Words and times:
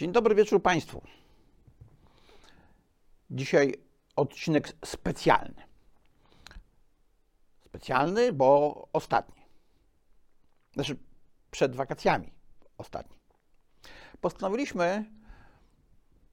Dzień 0.00 0.12
dobry 0.12 0.34
wieczór 0.34 0.62
Państwu. 0.62 1.02
Dzisiaj 3.30 3.74
odcinek 4.16 4.72
specjalny. 4.84 5.62
Specjalny, 7.64 8.32
bo 8.32 8.88
ostatni. 8.92 9.42
Znaczy, 10.72 10.96
przed 11.50 11.76
wakacjami 11.76 12.32
ostatni. 12.78 13.16
Postanowiliśmy 14.20 15.04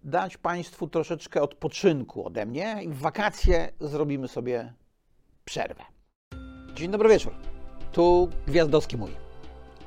dać 0.04 0.38
Państwu 0.38 0.88
troszeczkę 0.88 1.42
odpoczynku 1.42 2.26
ode 2.26 2.46
mnie 2.46 2.84
i 2.84 2.90
w 2.90 2.98
wakacje 2.98 3.74
zrobimy 3.80 4.28
sobie 4.28 4.74
przerwę. 5.46 5.84
Dzień 6.74 6.92
dobry 6.92 7.10
wieczór. 7.10 7.34
Tu 7.92 8.30
Gwiazdowski 8.48 8.98
mój. 8.98 9.12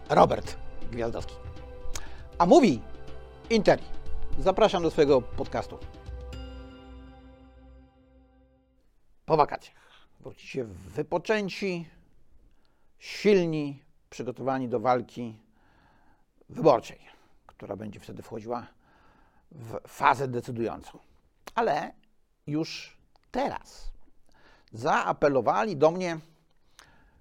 Robert 0.09 0.57
Gwiazdowski. 0.91 1.35
A 2.39 2.47
mówi 2.47 2.83
Interi. 3.51 3.83
Zapraszam 4.39 4.83
do 4.83 4.91
swojego 4.91 5.23
podcastu. 5.23 5.79
Po 9.27 9.37
wakacjach 9.37 9.77
wrócicie 10.21 10.65
wypoczęci, 10.65 11.89
silni, 12.99 13.83
przygotowani 14.11 14.69
do 14.69 14.81
walki 14.81 15.37
wyborczej, 16.49 16.99
która 17.47 17.77
będzie 17.77 18.01
wtedy 18.01 18.23
wchodziła 18.23 18.67
w 19.53 19.81
fazę 19.89 20.29
decydującą. 20.29 20.99
Ale 21.55 21.93
już 22.47 22.97
teraz 23.31 23.91
zaapelowali 24.73 25.77
do 25.77 25.91
mnie 25.91 26.19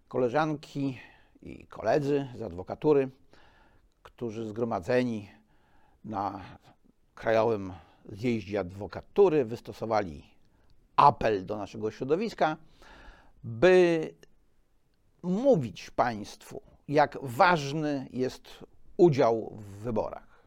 koleżanki 0.08 1.00
i 1.42 1.68
koledzy 1.68 2.28
z 2.36 2.42
adwokatury, 2.42 3.10
którzy 4.04 4.46
zgromadzeni 4.46 5.39
na 6.10 6.42
Krajowym 7.16 7.74
Zjeździe 8.12 8.60
Adwokatury 8.60 9.46
wystosowali 9.46 10.24
apel 10.96 11.46
do 11.46 11.58
naszego 11.58 11.92
środowiska, 11.92 12.58
by 13.44 14.14
mówić 15.24 15.90
Państwu, 15.92 16.62
jak 16.88 17.18
ważny 17.22 18.08
jest 18.14 18.66
udział 18.98 19.54
w 19.58 19.64
wyborach 19.64 20.44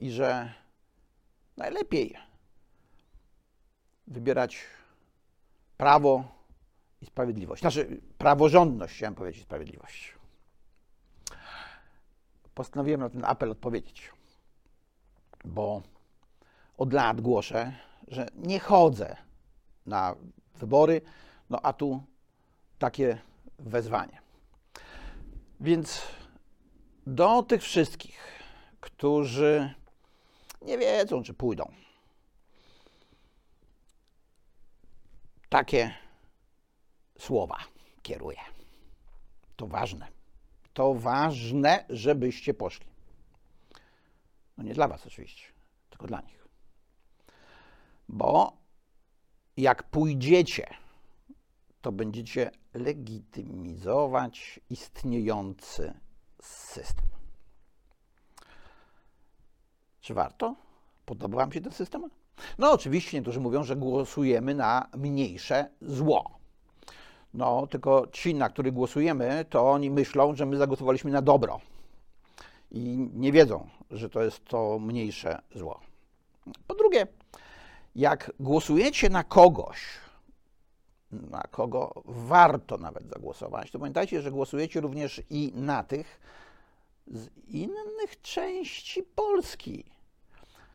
i 0.00 0.10
że 0.10 0.52
najlepiej 1.56 2.16
wybierać 4.06 4.66
prawo 5.76 6.24
i 7.00 7.06
sprawiedliwość. 7.06 7.60
Znaczy, 7.60 8.00
praworządność, 8.18 8.94
chciałem 8.94 9.14
powiedzieć, 9.14 9.42
sprawiedliwość. 9.42 10.19
Postanowiłem 12.60 13.00
na 13.00 13.10
ten 13.10 13.24
apel 13.24 13.50
odpowiedzieć, 13.50 14.10
bo 15.44 15.82
od 16.76 16.92
lat 16.92 17.20
głoszę, 17.20 17.72
że 18.08 18.28
nie 18.34 18.60
chodzę 18.60 19.16
na 19.86 20.16
wybory, 20.54 21.00
no 21.50 21.60
a 21.62 21.72
tu 21.72 22.02
takie 22.78 23.18
wezwanie. 23.58 24.20
Więc 25.60 26.02
do 27.06 27.42
tych 27.42 27.62
wszystkich, 27.62 28.42
którzy 28.80 29.74
nie 30.62 30.78
wiedzą, 30.78 31.22
czy 31.22 31.34
pójdą, 31.34 31.72
takie 35.48 35.94
słowa 37.18 37.58
kieruję. 38.02 38.40
To 39.56 39.66
ważne. 39.66 40.19
To 40.80 40.94
ważne, 40.94 41.84
żebyście 41.88 42.54
poszli. 42.54 42.86
No 44.56 44.64
nie 44.64 44.74
dla 44.74 44.88
Was 44.88 45.06
oczywiście, 45.06 45.46
tylko 45.90 46.06
dla 46.06 46.20
nich. 46.20 46.48
Bo 48.08 48.56
jak 49.56 49.82
pójdziecie, 49.82 50.66
to 51.80 51.92
będziecie 51.92 52.50
legitymizować 52.74 54.60
istniejący 54.70 55.94
system. 56.42 57.08
Czy 60.00 60.14
warto? 60.14 60.56
Podoba 61.06 61.36
Wam 61.36 61.52
się 61.52 61.60
ten 61.60 61.72
system? 61.72 62.10
No, 62.58 62.72
oczywiście 62.72 63.16
niektórzy 63.16 63.40
mówią, 63.40 63.64
że 63.64 63.76
głosujemy 63.76 64.54
na 64.54 64.88
mniejsze 64.96 65.70
zło. 65.80 66.39
No, 67.34 67.66
tylko 67.66 68.06
ci, 68.12 68.34
na 68.34 68.48
których 68.48 68.72
głosujemy, 68.72 69.44
to 69.50 69.70
oni 69.70 69.90
myślą, 69.90 70.34
że 70.34 70.46
my 70.46 70.56
zagłosowaliśmy 70.56 71.10
na 71.10 71.22
dobro. 71.22 71.60
I 72.70 73.08
nie 73.14 73.32
wiedzą, 73.32 73.68
że 73.90 74.08
to 74.10 74.22
jest 74.22 74.44
to 74.44 74.78
mniejsze 74.78 75.42
zło. 75.54 75.80
Po 76.66 76.74
drugie, 76.74 77.06
jak 77.96 78.32
głosujecie 78.40 79.08
na 79.08 79.24
kogoś, 79.24 79.80
na 81.12 81.42
kogo 81.50 82.02
warto 82.04 82.78
nawet 82.78 83.08
zagłosować, 83.08 83.70
to 83.70 83.78
pamiętajcie, 83.78 84.22
że 84.22 84.30
głosujecie 84.30 84.80
również 84.80 85.22
i 85.30 85.52
na 85.54 85.82
tych 85.82 86.20
z 87.06 87.28
innych 87.48 88.22
części 88.22 89.02
Polski, 89.02 89.84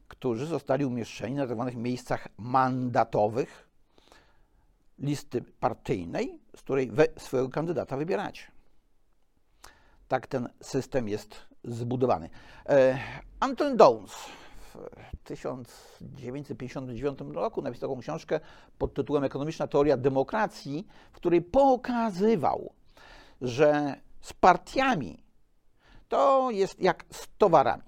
którzy 0.07 0.45
zostali 0.45 0.85
umieszczeni 0.85 1.35
na 1.35 1.47
tzw. 1.47 1.71
miejscach 1.75 2.27
mandatowych 2.37 3.64
listy 4.99 5.41
partyjnej, 5.59 6.39
z 6.55 6.61
której 6.61 6.91
swojego 7.17 7.49
kandydata 7.49 7.97
wybieracie. 7.97 8.43
Tak 10.07 10.27
ten 10.27 10.49
system 10.61 11.07
jest 11.07 11.35
zbudowany. 11.63 12.29
E, 12.69 12.99
Anton 13.39 13.77
Downs 13.77 14.11
w 14.73 14.77
1959 15.23 17.19
roku 17.33 17.61
napisał 17.61 17.89
taką 17.89 18.01
książkę 18.01 18.39
pod 18.77 18.93
tytułem 18.93 19.23
Ekonomiczna 19.23 19.67
teoria 19.67 19.97
demokracji, 19.97 20.87
w 21.11 21.15
której 21.15 21.41
pokazywał, 21.41 22.73
że 23.41 23.95
z 24.21 24.33
partiami 24.33 25.23
to 26.07 26.51
jest 26.51 26.79
jak 26.79 27.05
z 27.11 27.27
towarami. 27.37 27.83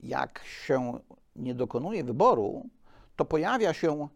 Jak 0.00 0.44
się 0.44 0.98
nie 1.36 1.54
dokonuje 1.54 2.04
wyboru, 2.04 2.66
to 3.16 3.24
pojawia 3.24 3.72
się 3.72 4.08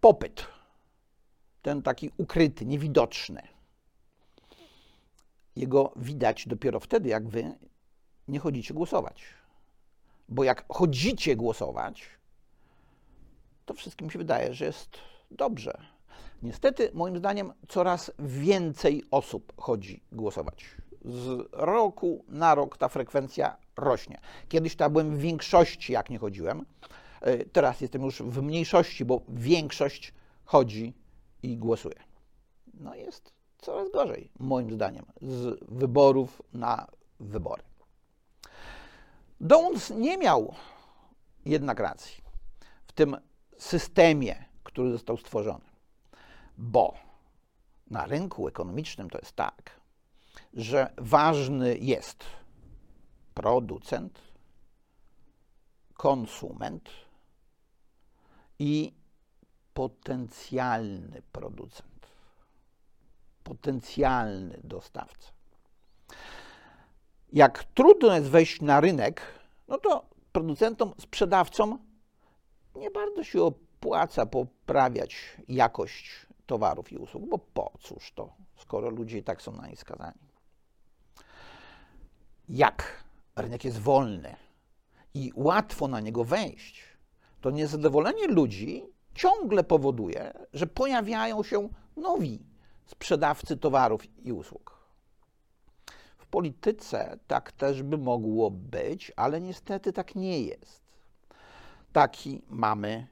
popyt, 0.00 0.46
ten 1.62 1.82
taki 1.82 2.10
ukryty, 2.16 2.66
niewidoczny. 2.66 3.42
Jego 5.56 5.92
widać 5.96 6.46
dopiero 6.46 6.80
wtedy, 6.80 7.08
jak 7.08 7.28
wy 7.28 7.54
nie 8.28 8.38
chodzicie 8.38 8.74
głosować. 8.74 9.24
Bo 10.28 10.44
jak 10.44 10.64
chodzicie 10.68 11.36
głosować, 11.36 12.08
to 13.66 13.74
wszystkim 13.74 14.10
się 14.10 14.18
wydaje, 14.18 14.54
że 14.54 14.64
jest 14.64 14.98
dobrze. 15.30 15.78
Niestety, 16.42 16.90
moim 16.94 17.18
zdaniem, 17.18 17.52
coraz 17.68 18.12
więcej 18.18 19.04
osób 19.10 19.52
chodzi 19.56 20.02
głosować. 20.12 20.64
Z 21.04 21.48
roku 21.52 22.24
na 22.28 22.54
rok 22.54 22.78
ta 22.78 22.88
frekwencja 22.88 23.56
rośnie. 23.76 24.20
Kiedyś 24.48 24.76
to 24.76 24.90
byłem 24.90 25.16
w 25.16 25.20
większości, 25.20 25.92
jak 25.92 26.10
nie 26.10 26.18
chodziłem. 26.18 26.66
E, 27.20 27.44
teraz 27.44 27.80
jestem 27.80 28.02
już 28.02 28.22
w 28.22 28.42
mniejszości, 28.42 29.04
bo 29.04 29.20
większość 29.28 30.14
chodzi 30.44 30.94
i 31.42 31.56
głosuje. 31.56 32.02
No 32.74 32.94
jest 32.94 33.32
coraz 33.58 33.90
gorzej, 33.90 34.30
moim 34.38 34.72
zdaniem, 34.72 35.04
z 35.22 35.64
wyborów 35.68 36.42
na 36.52 36.86
wybory. 37.20 37.62
Downs 39.40 39.90
nie 39.90 40.18
miał 40.18 40.54
jednak 41.44 41.80
racji 41.80 42.22
w 42.86 42.92
tym 42.92 43.16
systemie, 43.58 44.44
który 44.64 44.92
został 44.92 45.16
stworzony, 45.16 45.64
bo 46.58 46.94
na 47.90 48.06
rynku 48.06 48.48
ekonomicznym 48.48 49.10
to 49.10 49.18
jest 49.18 49.32
tak, 49.32 49.80
że 50.54 50.92
ważny 50.96 51.78
jest 51.78 52.24
producent, 53.34 54.20
konsument 55.94 56.90
i 58.58 58.92
potencjalny 59.74 61.22
producent, 61.32 62.06
potencjalny 63.44 64.60
dostawca. 64.64 65.32
Jak 67.32 67.64
trudno 67.64 68.14
jest 68.14 68.28
wejść 68.28 68.60
na 68.60 68.80
rynek, 68.80 69.22
no 69.68 69.78
to 69.78 70.06
producentom, 70.32 70.92
sprzedawcom 71.00 71.78
nie 72.76 72.90
bardzo 72.90 73.24
się 73.24 73.42
opłaca 73.42 74.26
poprawiać 74.26 75.36
jakość 75.48 76.26
towarów 76.46 76.92
i 76.92 76.96
usług, 76.96 77.28
bo 77.28 77.38
po 77.38 77.72
cóż 77.80 78.12
to, 78.12 78.32
skoro 78.56 78.90
ludzie 78.90 79.18
i 79.18 79.22
tak 79.22 79.42
są 79.42 79.52
na 79.52 79.68
nie 79.68 79.76
skazani. 79.76 80.18
Jak 82.48 83.04
rynek 83.36 83.64
jest 83.64 83.78
wolny 83.78 84.36
i 85.14 85.32
łatwo 85.34 85.88
na 85.88 86.00
niego 86.00 86.24
wejść, 86.24 86.95
to 87.46 87.50
niezadowolenie 87.50 88.26
ludzi 88.26 88.84
ciągle 89.14 89.64
powoduje, 89.64 90.32
że 90.52 90.66
pojawiają 90.66 91.42
się 91.42 91.68
nowi 91.96 92.46
sprzedawcy 92.86 93.56
towarów 93.56 94.00
i 94.24 94.32
usług. 94.32 94.86
W 96.18 96.26
polityce 96.26 97.18
tak 97.26 97.52
też 97.52 97.82
by 97.82 97.98
mogło 97.98 98.50
być, 98.50 99.12
ale 99.16 99.40
niestety 99.40 99.92
tak 99.92 100.14
nie 100.14 100.40
jest. 100.40 100.82
Taki 101.92 102.42
mamy 102.48 103.06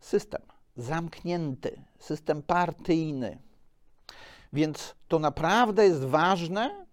system 0.00 0.42
zamknięty, 0.76 1.82
system 1.98 2.42
partyjny. 2.42 3.38
Więc 4.52 4.94
to 5.08 5.18
naprawdę 5.18 5.86
jest 5.86 6.04
ważne, 6.04 6.86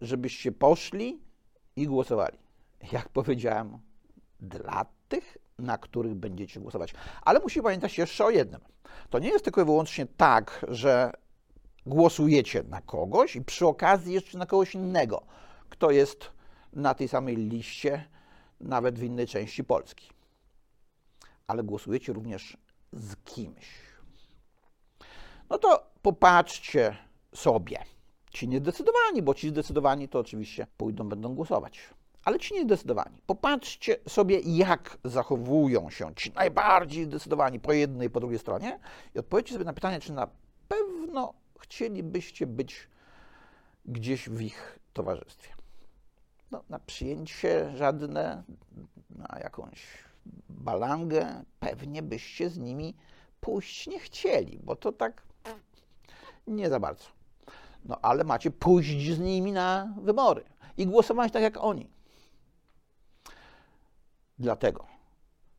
żebyście 0.00 0.52
poszli 0.52 1.20
i 1.76 1.86
głosowali. 1.86 2.38
Jak 2.92 3.08
powiedziałem, 3.08 3.78
dla 4.40 4.95
tych, 5.08 5.38
na 5.58 5.78
których 5.78 6.14
będziecie 6.14 6.60
głosować. 6.60 6.94
Ale 7.22 7.40
musimy 7.40 7.62
pamiętać 7.62 7.98
jeszcze 7.98 8.24
o 8.24 8.30
jednym. 8.30 8.60
To 9.10 9.18
nie 9.18 9.28
jest 9.28 9.44
tylko 9.44 9.62
i 9.62 9.64
wyłącznie 9.64 10.06
tak, 10.06 10.66
że 10.68 11.12
głosujecie 11.86 12.62
na 12.62 12.80
kogoś 12.80 13.36
i 13.36 13.44
przy 13.44 13.66
okazji 13.66 14.14
jeszcze 14.14 14.38
na 14.38 14.46
kogoś 14.46 14.74
innego, 14.74 15.22
kto 15.68 15.90
jest 15.90 16.30
na 16.72 16.94
tej 16.94 17.08
samej 17.08 17.36
liście, 17.36 18.04
nawet 18.60 18.98
w 18.98 19.02
innej 19.02 19.26
części 19.26 19.64
Polski. 19.64 20.10
Ale 21.46 21.62
głosujecie 21.62 22.12
również 22.12 22.56
z 22.92 23.16
kimś. 23.24 23.66
No 25.50 25.58
to 25.58 25.90
popatrzcie 26.02 26.96
sobie. 27.34 27.78
Ci 28.30 28.48
niedecydowani, 28.48 29.22
bo 29.22 29.34
ci 29.34 29.48
zdecydowani 29.48 30.08
to 30.08 30.18
oczywiście 30.18 30.66
pójdą, 30.76 31.08
będą 31.08 31.34
głosować. 31.34 31.94
Ale 32.26 32.38
ci 32.38 32.54
niedecydowani, 32.54 33.22
popatrzcie 33.26 33.96
sobie, 34.08 34.40
jak 34.44 34.98
zachowują 35.04 35.90
się 35.90 36.14
ci 36.14 36.32
najbardziej 36.32 37.04
zdecydowani 37.04 37.60
po 37.60 37.72
jednej 37.72 38.08
i 38.08 38.10
po 38.10 38.20
drugiej 38.20 38.38
stronie 38.38 38.78
i 39.14 39.18
odpowiedzcie 39.18 39.52
sobie 39.52 39.64
na 39.64 39.72
pytanie, 39.72 40.00
czy 40.00 40.12
na 40.12 40.28
pewno 40.68 41.34
chcielibyście 41.58 42.46
być 42.46 42.88
gdzieś 43.84 44.28
w 44.28 44.40
ich 44.40 44.78
towarzystwie. 44.92 45.48
No, 46.50 46.64
na 46.68 46.78
przyjęcie 46.78 47.76
żadne, 47.76 48.42
na 49.10 49.38
jakąś 49.42 49.82
balangę, 50.48 51.44
pewnie 51.60 52.02
byście 52.02 52.50
z 52.50 52.58
nimi 52.58 52.94
pójść 53.40 53.86
nie 53.86 53.98
chcieli, 53.98 54.60
bo 54.62 54.76
to 54.76 54.92
tak 54.92 55.22
nie 56.46 56.68
za 56.68 56.80
bardzo. 56.80 57.04
No 57.84 57.98
ale 58.02 58.24
macie 58.24 58.50
pójść 58.50 59.12
z 59.12 59.18
nimi 59.18 59.52
na 59.52 59.94
wybory 60.02 60.44
i 60.76 60.86
głosować 60.86 61.32
tak 61.32 61.42
jak 61.42 61.56
oni. 61.64 61.95
Dlatego 64.38 64.86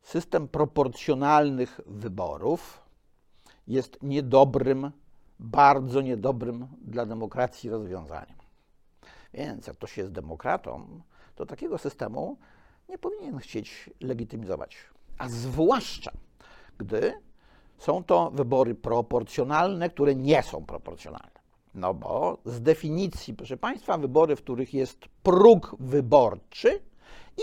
system 0.02 0.48
proporcjonalnych 0.48 1.80
wyborów 1.86 2.80
jest 3.66 3.98
niedobrym, 4.02 4.90
bardzo 5.38 6.00
niedobrym 6.00 6.66
dla 6.80 7.06
demokracji 7.06 7.70
rozwiązaniem. 7.70 8.38
Więc 9.34 9.66
jak 9.66 9.76
ktoś 9.76 9.98
jest 9.98 10.12
demokratą, 10.12 11.00
to 11.34 11.46
takiego 11.46 11.78
systemu 11.78 12.36
nie 12.88 12.98
powinien 12.98 13.38
chcieć 13.38 13.90
legitymizować. 14.00 14.76
A 15.18 15.28
zwłaszcza, 15.28 16.12
gdy 16.78 17.12
są 17.78 18.04
to 18.04 18.30
wybory 18.30 18.74
proporcjonalne, 18.74 19.90
które 19.90 20.14
nie 20.14 20.42
są 20.42 20.64
proporcjonalne. 20.64 21.38
No 21.74 21.94
bo 21.94 22.38
z 22.44 22.60
definicji, 22.60 23.34
proszę 23.34 23.56
Państwa, 23.56 23.98
wybory, 23.98 24.36
w 24.36 24.42
których 24.42 24.74
jest 24.74 24.98
próg 25.22 25.76
wyborczy 25.80 26.80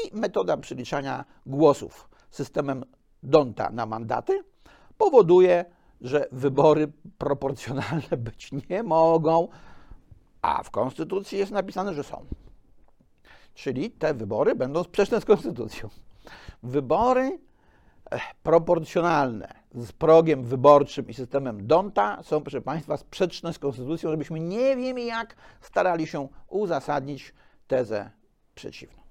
i 0.03 0.18
metoda 0.18 0.57
przeliczania 0.57 1.25
głosów 1.45 2.09
systemem 2.30 2.86
Donta 3.24 3.69
na 3.69 3.86
mandaty 3.86 4.44
powoduje, 4.97 5.65
że 6.01 6.27
wybory 6.31 6.92
proporcjonalne 7.18 8.18
być 8.18 8.51
nie 8.69 8.83
mogą, 8.83 9.47
a 10.42 10.63
w 10.63 10.71
Konstytucji 10.71 11.38
jest 11.38 11.51
napisane, 11.51 11.94
że 11.94 12.03
są. 12.03 12.25
Czyli 13.53 13.92
te 13.92 14.13
wybory 14.13 14.56
będą 14.56 14.83
sprzeczne 14.83 15.21
z 15.21 15.25
Konstytucją. 15.25 15.89
Wybory 16.63 17.39
proporcjonalne 18.44 19.53
z 19.75 19.91
progiem 19.91 20.44
wyborczym 20.44 21.09
i 21.09 21.13
systemem 21.13 21.68
Donta 21.68 22.24
są, 22.24 22.41
proszę 22.41 22.62
Państwa, 22.62 22.98
sprzeczne 22.98 23.53
z 23.53 23.59
konstytucją, 23.59 24.12
żebyśmy 24.12 24.39
nie 24.39 24.75
wiem 24.75 25.00
jak 25.00 25.36
starali 25.62 26.07
się 26.07 26.27
uzasadnić 26.48 27.33
tezę 27.68 28.12
przeciwną. 28.56 29.04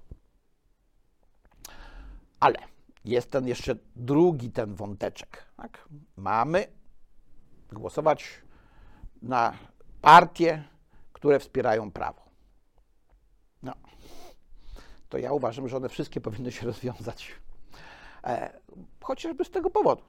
Ale 2.39 2.57
jest 3.05 3.31
ten 3.31 3.47
jeszcze 3.47 3.75
drugi 3.95 4.51
ten 4.51 4.75
wąteczek. 4.75 5.45
Tak? 5.57 5.89
Mamy 6.17 6.67
głosować 7.71 8.41
na 9.21 9.57
partie, 10.01 10.63
które 11.13 11.39
wspierają 11.39 11.91
prawo. 11.91 12.21
No, 13.63 13.73
to 15.09 15.17
ja 15.17 15.33
uważam, 15.33 15.69
że 15.69 15.77
one 15.77 15.89
wszystkie 15.89 16.21
powinny 16.21 16.51
się 16.51 16.65
rozwiązać 16.65 17.35
E, 18.25 18.59
chociażby 19.03 19.45
z 19.45 19.49
tego 19.49 19.69
powodu. 19.69 20.03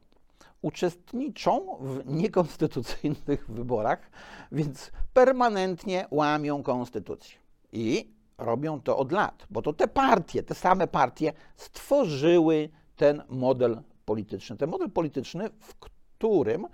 Uczestniczą 0.63 1.77
w 1.81 2.07
niekonstytucyjnych 2.07 3.51
wyborach, 3.51 4.11
więc 4.53 4.91
permanentnie 5.15 6.07
łamią 6.11 6.63
konstytucję. 6.63 7.39
I 7.73 8.16
robią 8.39 8.81
to 8.81 8.99
od 8.99 9.13
lat, 9.13 9.47
bo 9.51 9.63
to 9.63 9.73
te 9.73 9.89
partie, 9.89 10.43
te 10.43 10.55
same 10.55 10.87
partie 10.87 11.33
stworzyły 11.57 12.69
ten 12.97 13.23
model 13.29 13.83
polityczny. 14.05 14.57
Ten 14.57 14.71
model 14.71 14.91
polityczny, 14.91 15.51
w 15.61 15.75
którym 15.75 16.67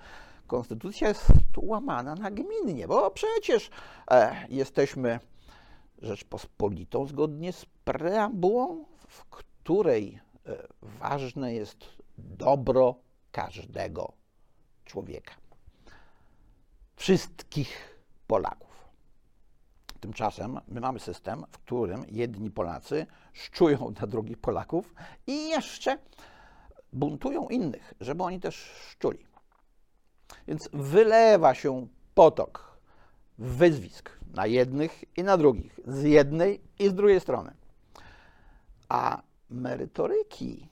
konstytucja 0.46 1.08
jest 1.08 1.32
łamana 1.56 2.14
nagminnie, 2.14 2.88
bo 2.88 3.10
przecież 3.10 3.70
e, 4.10 4.46
jesteśmy 4.48 5.20
Rzeczpospolitą 6.02 7.06
zgodnie 7.06 7.52
z 7.52 7.66
preambułą, 7.84 8.84
w 9.08 9.24
której 9.24 10.20
E, 10.46 10.68
ważne 10.82 11.54
jest 11.54 11.84
dobro 12.18 12.94
każdego 13.32 14.12
człowieka. 14.84 15.34
Wszystkich 16.96 17.98
Polaków. 18.26 18.71
Tymczasem 20.02 20.60
my 20.69 20.81
mamy 20.81 20.99
system, 20.99 21.44
w 21.52 21.58
którym 21.58 22.04
jedni 22.08 22.50
Polacy 22.50 23.06
szczują 23.32 23.90
na 24.00 24.06
drugich 24.06 24.38
Polaków 24.38 24.94
i 25.26 25.49
jeszcze 25.49 25.99
buntują 26.93 27.49
innych, 27.49 27.94
żeby 28.00 28.22
oni 28.22 28.40
też 28.40 28.56
szczuli. 28.90 29.26
Więc 30.49 30.69
wylewa 30.72 31.54
się 31.54 31.87
potok 32.14 32.78
wyzwisk 33.38 34.19
na 34.34 34.46
jednych 34.46 35.04
i 35.16 35.22
na 35.22 35.37
drugich, 35.37 35.81
z 35.87 36.02
jednej 36.02 36.60
i 36.78 36.88
z 36.88 36.94
drugiej 36.94 37.20
strony. 37.20 37.55
A 38.88 39.22
merytoryki 39.50 40.69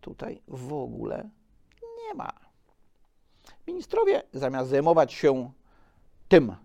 tutaj 0.00 0.42
w 0.48 0.72
ogóle 0.72 1.30
nie 1.82 2.14
ma. 2.14 2.32
Ministrowie 3.66 4.22
zamiast 4.32 4.70
zajmować 4.70 5.12
się 5.12 5.52
tym, 6.28 6.56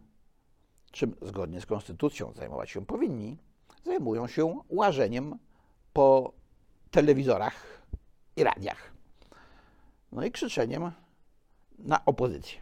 czym 0.95 1.15
zgodnie 1.21 1.61
z 1.61 1.65
konstytucją 1.65 2.33
zajmować 2.33 2.69
się 2.69 2.85
powinni, 2.85 3.37
zajmują 3.85 4.27
się 4.27 4.61
łażeniem 4.69 5.39
po 5.93 6.33
telewizorach 6.91 7.83
i 8.35 8.43
radiach. 8.43 8.91
No 10.11 10.23
i 10.23 10.31
krzyczeniem 10.31 10.91
na 11.79 12.05
opozycję. 12.05 12.59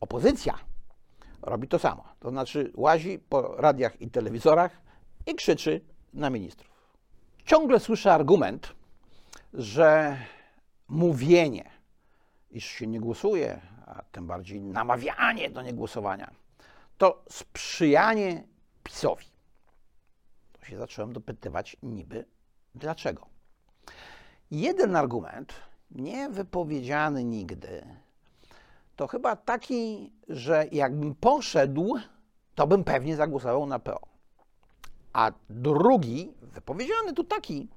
Opozycja 0.00 0.58
robi 1.42 1.68
to 1.68 1.78
samo. 1.78 2.04
To 2.20 2.30
znaczy 2.30 2.72
łazi 2.74 3.18
po 3.18 3.56
radiach 3.56 4.00
i 4.00 4.10
telewizorach 4.10 4.80
i 5.26 5.34
krzyczy 5.34 5.80
na 6.12 6.30
ministrów. 6.30 6.94
Ciągle 7.44 7.80
słyszę 7.80 8.12
argument, 8.12 8.74
że 9.54 10.16
mówienie, 10.88 11.70
iż 12.50 12.64
się 12.64 12.86
nie 12.86 13.00
głosuje, 13.00 13.60
a 13.86 14.02
tym 14.02 14.26
bardziej 14.26 14.60
namawianie 14.60 15.50
do 15.50 15.62
niegłosowania, 15.62 16.43
to 16.98 17.24
sprzyjanie 17.28 18.44
PiSowi. 18.82 19.26
To 20.52 20.66
się 20.66 20.78
zacząłem 20.78 21.12
dopytywać 21.12 21.76
niby 21.82 22.24
dlaczego. 22.74 23.26
Jeden 24.50 24.96
argument, 24.96 25.52
niewypowiedziany 25.90 27.24
nigdy, 27.24 27.86
to 28.96 29.06
chyba 29.06 29.36
taki, 29.36 30.12
że 30.28 30.66
jakbym 30.72 31.14
poszedł, 31.14 31.98
to 32.54 32.66
bym 32.66 32.84
pewnie 32.84 33.16
zagłosował 33.16 33.66
na 33.66 33.78
PO. 33.78 34.00
A 35.12 35.32
drugi, 35.50 36.32
wypowiedziany 36.42 37.12
tu 37.12 37.24
taki, 37.24 37.68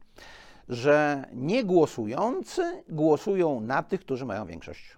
że 0.70 1.26
niegłosujący 1.34 2.84
głosują 2.90 3.62
na 3.62 3.84
tych, 3.84 4.02
którzy 4.02 4.26
mają 4.26 4.46
większość. 4.46 4.98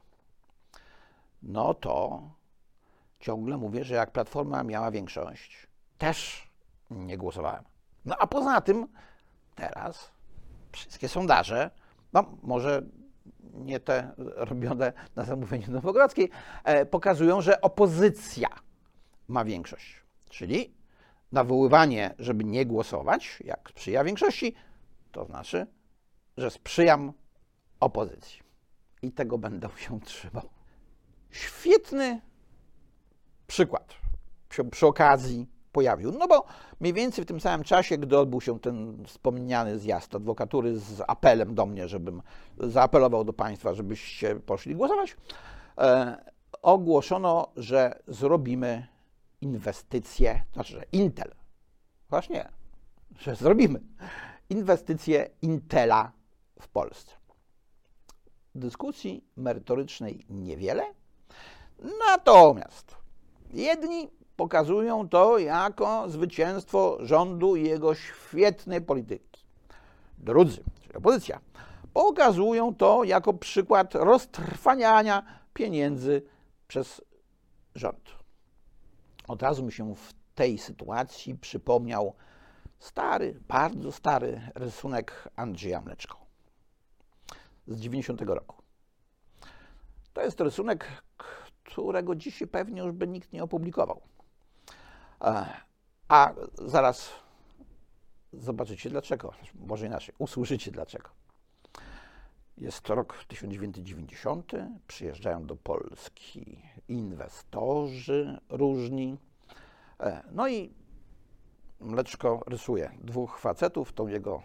No 1.43 1.73
to 1.73 2.21
ciągle 3.19 3.57
mówię, 3.57 3.83
że 3.83 3.95
jak 3.95 4.11
Platforma 4.11 4.63
miała 4.63 4.91
większość, 4.91 5.67
też 5.97 6.49
nie 6.89 7.17
głosowałem. 7.17 7.63
No 8.05 8.15
a 8.19 8.27
poza 8.27 8.61
tym 8.61 8.87
teraz 9.55 10.11
wszystkie 10.71 11.09
sondaże, 11.09 11.71
no 12.13 12.37
może 12.43 12.81
nie 13.53 13.79
te 13.79 14.11
robione 14.17 14.93
na 15.15 15.23
zamówienie 15.23 15.67
Nowogrodzkiej, 15.67 16.29
e, 16.63 16.85
pokazują, 16.85 17.41
że 17.41 17.61
opozycja 17.61 18.47
ma 19.27 19.45
większość. 19.45 20.03
Czyli 20.29 20.73
nawoływanie, 21.31 22.15
żeby 22.19 22.43
nie 22.43 22.65
głosować, 22.65 23.39
jak 23.45 23.69
sprzyja 23.69 24.03
większości, 24.03 24.55
to 25.11 25.25
znaczy, 25.25 25.67
że 26.37 26.51
sprzyjam 26.51 27.13
opozycji. 27.79 28.39
I 29.01 29.11
tego 29.11 29.37
będę 29.37 29.69
się 29.77 29.99
trzymał. 29.99 30.49
Świetny 31.31 32.21
przykład 33.49 33.93
się 34.53 34.69
przy 34.69 34.87
okazji 34.87 35.47
pojawił. 35.71 36.11
No 36.11 36.27
bo 36.27 36.45
mniej 36.79 36.93
więcej 36.93 37.23
w 37.23 37.27
tym 37.27 37.39
samym 37.39 37.63
czasie, 37.63 37.97
gdy 37.97 38.17
odbył 38.17 38.41
się 38.41 38.59
ten 38.59 39.05
wspomniany 39.05 39.79
zjazd 39.79 40.15
adwokatury 40.15 40.79
z 40.79 41.01
apelem 41.07 41.55
do 41.55 41.65
mnie, 41.65 41.87
żebym 41.87 42.21
zaapelował 42.57 43.23
do 43.23 43.33
Państwa, 43.33 43.73
żebyście 43.73 44.35
poszli 44.35 44.75
głosować, 44.75 45.17
e, 45.77 46.17
ogłoszono, 46.61 47.47
że 47.55 47.99
zrobimy 48.07 48.87
inwestycje, 49.41 50.41
znaczy, 50.53 50.73
że 50.73 50.83
Intel, 50.91 51.31
właśnie, 52.09 52.49
że 53.19 53.35
zrobimy 53.35 53.79
inwestycje 54.49 55.29
Intela 55.41 56.11
w 56.61 56.67
Polsce. 56.67 57.11
Dyskusji 58.55 59.23
merytorycznej 59.35 60.25
niewiele, 60.29 60.83
natomiast 62.07 62.99
jedni 63.53 64.09
pokazują 64.35 65.09
to 65.09 65.37
jako 65.37 66.09
zwycięstwo 66.09 66.97
rządu 66.99 67.55
i 67.55 67.63
jego 67.63 67.95
świetnej 67.95 68.81
polityki. 68.81 69.43
Drudzy, 70.17 70.63
czyli 70.81 70.95
opozycja, 70.95 71.39
pokazują 71.93 72.75
to 72.75 73.03
jako 73.03 73.33
przykład 73.33 73.95
roztrwaniania 73.95 75.23
pieniędzy 75.53 76.21
przez 76.67 77.01
rząd. 77.75 78.09
Od 79.27 79.41
razu 79.41 79.63
mi 79.65 79.71
się 79.71 79.95
w 79.95 80.13
tej 80.35 80.57
sytuacji 80.57 81.35
przypomniał 81.35 82.13
stary, 82.79 83.39
bardzo 83.47 83.91
stary 83.91 84.41
rysunek 84.55 85.29
Andrzeja 85.35 85.81
Mleczko 85.81 86.17
z 87.67 87.79
90 87.79 88.21
roku. 88.21 88.55
To 90.13 90.21
jest 90.21 90.41
rysunek, 90.41 90.87
którego 91.71 92.15
dzisiaj 92.15 92.47
pewnie 92.47 92.81
już 92.81 92.91
by 92.91 93.07
nikt 93.07 93.33
nie 93.33 93.43
opublikował. 93.43 94.01
A 96.07 96.33
zaraz 96.65 97.11
zobaczycie 98.33 98.89
dlaczego, 98.89 99.33
może 99.55 99.85
inaczej, 99.85 100.15
usłyszycie 100.17 100.71
dlaczego. 100.71 101.09
Jest 102.57 102.81
to 102.81 102.95
rok 102.95 103.23
1990, 103.27 104.51
przyjeżdżają 104.87 105.45
do 105.45 105.55
Polski 105.55 106.61
inwestorzy 106.87 108.39
różni. 108.49 109.17
E, 109.99 110.23
no 110.31 110.47
i 110.47 110.73
Mleczko 111.79 112.43
rysuje 112.47 112.91
dwóch 113.01 113.39
facetów 113.39 113.93
tą 113.93 114.07
jego 114.07 114.43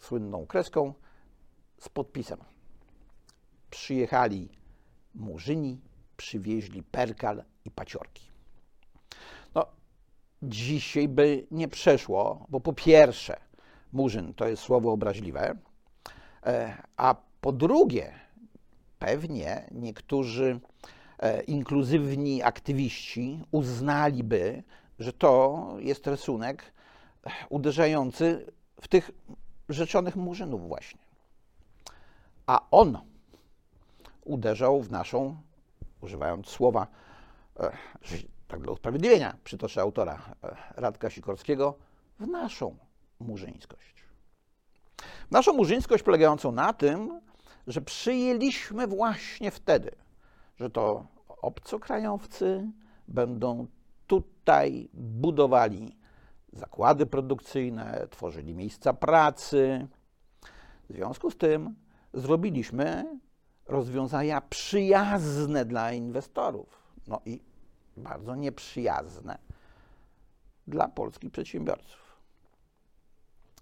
słynną 0.00 0.46
kreską 0.46 0.94
z 1.80 1.88
podpisem. 1.88 2.38
Przyjechali 3.70 4.48
murzyni, 5.14 5.80
przywieźli 6.16 6.82
perkal 6.82 7.44
i 7.64 7.70
paciorki. 7.70 8.22
No, 9.54 9.66
dzisiaj 10.42 11.08
by 11.08 11.46
nie 11.50 11.68
przeszło, 11.68 12.46
bo 12.48 12.60
po 12.60 12.72
pierwsze, 12.72 13.40
murzyn 13.92 14.34
to 14.34 14.48
jest 14.48 14.62
słowo 14.62 14.92
obraźliwe, 14.92 15.56
e, 16.46 16.76
a 16.96 17.14
po 17.40 17.52
drugie, 17.52 18.12
pewnie 18.98 19.68
niektórzy 19.70 20.60
e, 21.18 21.42
inkluzywni 21.42 22.42
aktywiści 22.42 23.44
uznaliby, 23.50 24.62
że 24.98 25.12
to 25.12 25.66
jest 25.78 26.06
rysunek 26.06 26.72
uderzający 27.48 28.52
w 28.80 28.88
tych 28.88 29.10
rzeczonych 29.68 30.16
murzynów 30.16 30.68
właśnie. 30.68 31.00
A 32.46 32.66
on 32.70 32.98
uderzał 34.24 34.82
w 34.82 34.90
naszą, 34.90 35.36
używając 36.06 36.48
słowa, 36.48 36.86
e, 37.60 37.72
tak 38.48 38.60
dla 38.60 38.72
usprawiedliwienia 38.72 39.36
przytoczę 39.44 39.80
autora 39.80 40.22
e, 40.42 40.56
Radka 40.76 41.10
Sikorskiego, 41.10 41.74
w 42.20 42.26
naszą 42.26 42.76
murzyńskość. 43.20 44.04
W 45.28 45.30
naszą 45.30 45.52
murzyńskość 45.52 46.02
polegającą 46.02 46.52
na 46.52 46.72
tym, 46.72 47.20
że 47.66 47.80
przyjęliśmy 47.80 48.86
właśnie 48.86 49.50
wtedy, 49.50 49.90
że 50.56 50.70
to 50.70 51.06
obcokrajowcy 51.28 52.70
będą 53.08 53.66
tutaj 54.06 54.88
budowali 54.94 55.96
zakłady 56.52 57.06
produkcyjne, 57.06 58.06
tworzyli 58.10 58.54
miejsca 58.54 58.92
pracy. 58.92 59.86
W 60.90 60.94
związku 60.94 61.30
z 61.30 61.36
tym 61.36 61.74
zrobiliśmy 62.14 63.18
rozwiązania 63.68 64.40
przyjazne 64.40 65.64
dla 65.64 65.92
inwestorów. 65.92 66.78
No 67.06 67.20
i 67.24 67.40
bardzo 67.96 68.34
nieprzyjazne 68.34 69.38
dla 70.66 70.88
polskich 70.88 71.30
przedsiębiorców. 71.30 72.16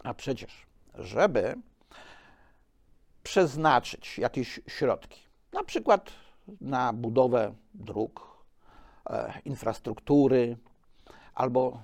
A 0.04 0.14
przecież, 0.14 0.66
żeby 0.94 1.54
przeznaczyć 3.22 4.18
jakieś 4.18 4.60
środki, 4.66 5.20
na 5.52 5.64
przykład 5.64 6.10
na 6.60 6.92
budowę 6.92 7.54
dróg, 7.74 8.44
e, 9.10 9.40
infrastruktury 9.44 10.56
albo 11.34 11.80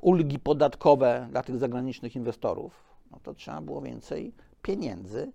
ulgi 0.00 0.38
podatkowe 0.38 1.28
dla 1.30 1.42
tych 1.42 1.58
zagranicznych 1.58 2.16
inwestorów, 2.16 2.72
no 3.10 3.18
to 3.22 3.34
trzeba 3.34 3.60
było 3.60 3.80
więcej 3.80 4.34
pieniędzy 4.62 5.32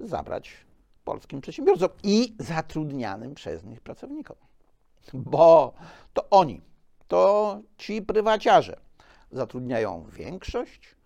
zabrać 0.00 0.56
polskim 1.00 1.40
przedsiębiorcom 1.40 1.88
i 2.02 2.34
zatrudnianym 2.38 3.34
przez 3.34 3.64
nich 3.64 3.80
pracownikom 3.80 4.36
bo 5.14 5.74
to 6.12 6.30
oni, 6.30 6.60
to 7.08 7.60
ci 7.76 8.02
prywaciarze 8.02 8.80
zatrudniają 9.32 10.06
większość 10.12 10.96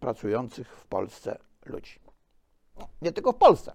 pracujących 0.00 0.76
w 0.76 0.86
Polsce 0.86 1.38
ludzi. 1.66 2.00
Nie 3.02 3.12
tylko 3.12 3.32
w 3.32 3.36
Polsce, 3.36 3.72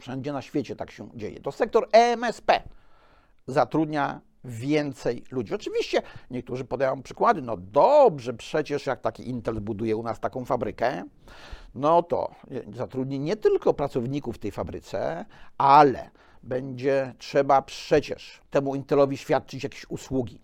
wszędzie 0.00 0.32
na 0.32 0.42
świecie 0.42 0.76
tak 0.76 0.90
się 0.90 1.10
dzieje. 1.14 1.40
To 1.40 1.52
sektor 1.52 1.88
EMSP 1.92 2.62
zatrudnia 3.46 4.20
więcej 4.44 5.24
ludzi. 5.30 5.54
Oczywiście 5.54 6.02
niektórzy 6.30 6.64
podają 6.64 7.02
przykłady, 7.02 7.42
no 7.42 7.56
dobrze, 7.56 8.34
przecież 8.34 8.86
jak 8.86 9.00
taki 9.00 9.28
Intel 9.28 9.60
buduje 9.60 9.96
u 9.96 10.02
nas 10.02 10.20
taką 10.20 10.44
fabrykę, 10.44 11.04
no 11.74 12.02
to 12.02 12.34
zatrudni 12.74 13.18
nie 13.18 13.36
tylko 13.36 13.74
pracowników 13.74 14.36
w 14.36 14.38
tej 14.38 14.50
fabryce, 14.50 15.24
ale 15.58 16.10
będzie 16.42 17.14
trzeba 17.18 17.62
przecież 17.62 18.40
temu 18.50 18.74
Intelowi 18.74 19.16
świadczyć 19.16 19.64
jakieś 19.64 19.90
usługi. 19.90 20.40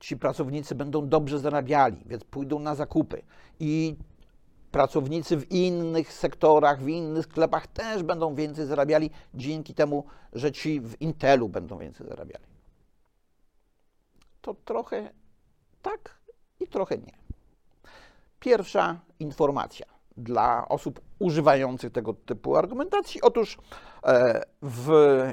Ci 0.00 0.16
pracownicy 0.16 0.74
będą 0.74 1.08
dobrze 1.08 1.38
zarabiali, 1.38 2.02
więc 2.06 2.24
pójdą 2.24 2.58
na 2.58 2.74
zakupy 2.74 3.22
i 3.60 3.96
pracownicy 4.70 5.36
w 5.36 5.50
innych 5.52 6.12
sektorach, 6.12 6.82
w 6.82 6.88
innych 6.88 7.24
sklepach 7.24 7.66
też 7.66 8.02
będą 8.02 8.34
więcej 8.34 8.66
zarabiali 8.66 9.10
dzięki 9.34 9.74
temu, 9.74 10.04
że 10.32 10.52
ci 10.52 10.80
w 10.80 11.00
Intelu 11.00 11.48
będą 11.48 11.78
więcej 11.78 12.06
zarabiali. 12.06 12.44
To 14.46 14.54
trochę 14.54 15.10
tak 15.82 16.18
i 16.60 16.68
trochę 16.68 16.98
nie. 16.98 17.12
Pierwsza 18.40 19.00
informacja 19.18 19.86
dla 20.16 20.68
osób 20.68 21.00
używających 21.18 21.92
tego 21.92 22.14
typu 22.14 22.56
argumentacji. 22.56 23.22
Otóż 23.22 23.58
e, 24.04 24.42
w 24.62 24.90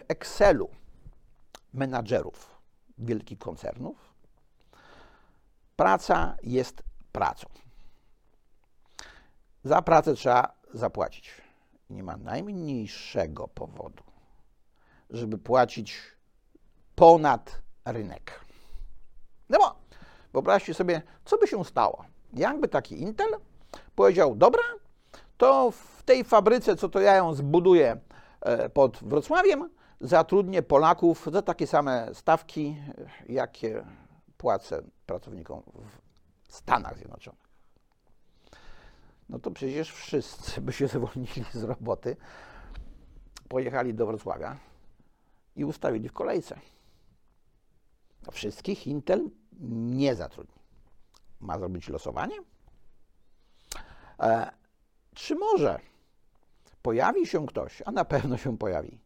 Excelu 0.07 0.69
menadżerów 1.73 2.55
wielkich 2.97 3.39
koncernów 3.39 4.13
praca 5.75 6.37
jest 6.43 6.83
pracą. 7.11 7.47
Za 9.63 9.81
pracę 9.81 10.13
trzeba 10.13 10.53
zapłacić. 10.73 11.31
Nie 11.89 12.03
ma 12.03 12.17
najmniejszego 12.17 13.47
powodu, 13.47 14.03
żeby 15.09 15.37
płacić 15.37 16.01
ponad 16.95 17.61
rynek. 17.85 18.42
No 19.53 19.59
bo 19.59 19.75
wyobraźcie 20.33 20.73
sobie, 20.73 21.01
co 21.25 21.37
by 21.37 21.47
się 21.47 21.65
stało, 21.65 22.05
jakby 22.33 22.67
taki 22.67 23.01
Intel 23.01 23.29
powiedział, 23.95 24.35
dobra, 24.35 24.63
to 25.37 25.71
w 25.71 26.03
tej 26.03 26.23
fabryce, 26.23 26.75
co 26.75 26.89
to 26.89 26.99
ja 26.99 27.15
ją 27.15 27.33
zbuduję 27.33 27.97
e, 28.41 28.69
pod 28.69 28.97
Wrocławiem, 29.03 29.69
zatrudnię 30.01 30.61
Polaków 30.61 31.29
za 31.31 31.41
takie 31.41 31.67
same 31.67 32.09
stawki, 32.13 32.77
jakie 33.29 33.85
płacę 34.37 34.83
pracownikom 35.05 35.61
w 36.47 36.55
Stanach 36.55 36.97
Zjednoczonych. 36.97 37.43
No 39.29 39.39
to 39.39 39.51
przecież 39.51 39.91
wszyscy 39.91 40.61
by 40.61 40.73
się 40.73 40.87
zwolnili 40.97 41.45
z 41.53 41.63
roboty, 41.63 42.17
pojechali 43.49 43.93
do 43.93 44.05
Wrocławia 44.05 44.57
i 45.55 45.65
ustawili 45.65 46.09
w 46.09 46.13
kolejce. 46.13 46.59
Wszystkich 48.31 48.87
Intel 48.87 49.29
nie 49.61 50.15
zatrudni. 50.15 50.63
Ma 51.39 51.57
zrobić 51.57 51.89
losowanie? 51.89 52.35
E, 54.19 54.51
czy 55.15 55.35
może 55.35 55.79
pojawi 56.81 57.27
się 57.27 57.45
ktoś, 57.45 57.81
a 57.85 57.91
na 57.91 58.05
pewno 58.05 58.37
się 58.37 58.57
pojawi, 58.57 58.99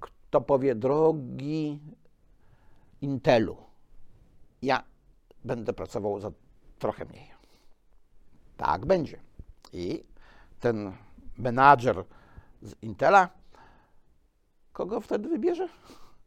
kto 0.00 0.40
powie, 0.40 0.74
drogi 0.74 1.80
Intelu, 3.00 3.56
ja 4.62 4.82
będę 5.44 5.72
pracował 5.72 6.20
za 6.20 6.30
trochę 6.78 7.04
mniej. 7.04 7.30
Tak 8.56 8.86
będzie. 8.86 9.20
I 9.72 10.04
ten 10.60 10.92
menadżer 11.38 12.04
z 12.62 12.74
Intela, 12.82 13.28
kogo 14.72 15.00
wtedy 15.00 15.28
wybierze? 15.28 15.68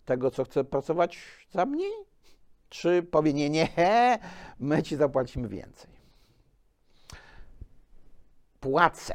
Tego, 0.06 0.32
co 0.32 0.44
chce 0.44 0.64
pracować 0.64 1.20
za 1.52 1.66
mniej? 1.66 2.09
Czy 2.70 3.04
powie, 3.04 3.34
nie, 3.34 3.50
nie, 3.50 3.68
my 4.60 4.84
ci 4.84 4.96
zapłacimy 4.96 5.48
więcej? 5.48 5.92
Płace 8.60 9.14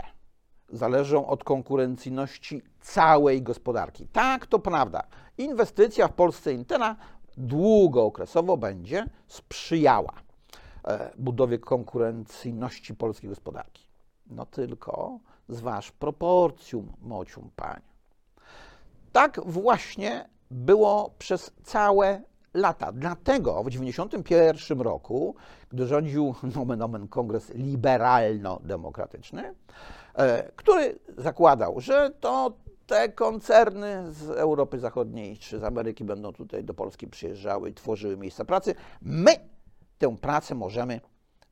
zależą 0.69 1.27
od 1.27 1.45
konkurencyjności 1.45 2.63
całej 2.81 3.43
gospodarki. 3.43 4.07
Tak, 4.07 4.47
to 4.47 4.59
prawda. 4.59 5.03
Inwestycja 5.39 6.09
w 6.09 6.13
Polsce 6.13 6.53
Intela 6.53 6.97
długookresowo 7.37 8.57
będzie 8.57 9.05
sprzyjała 9.27 10.13
e, 10.85 11.11
budowie 11.19 11.59
konkurencyjności 11.59 12.95
polskiej 12.95 13.31
gospodarki. 13.31 13.87
No 14.27 14.47
tylko 14.47 15.19
zważ 15.49 15.93
proporcjum, 15.93 16.93
mocium 17.01 17.51
panie. 17.57 17.95
Tak 19.13 19.41
właśnie 19.47 20.29
było 20.51 21.15
przez 21.19 21.53
całe 21.63 22.23
lata. 22.55 22.93
Dlatego 22.93 23.63
w 23.63 23.67
1991 23.67 24.81
roku, 24.81 25.35
gdy 25.69 25.87
rządził 25.87 26.35
nomen 26.57 26.83
omen 26.83 27.09
kongres 27.09 27.53
liberalno-demokratyczny, 27.55 29.55
e, 30.15 30.53
który 30.57 30.99
zakładał, 31.19 31.81
że 31.81 32.11
to 32.21 32.53
te 32.87 33.09
koncerny 33.09 34.13
z 34.13 34.31
Europy 34.31 34.79
Zachodniej 34.79 35.39
czy 35.39 35.59
z 35.59 35.65
Ameryki 35.65 36.05
będą 36.05 36.33
tutaj 36.33 36.65
do 36.65 36.75
Polski 36.75 37.07
przyjeżdżały 37.07 37.71
i 37.71 37.75
tworzyły 37.75 38.17
miejsca 38.17 38.45
pracy, 38.45 38.75
my 39.03 39.31
tę 39.99 40.17
pracę 40.17 40.55
możemy 40.55 41.01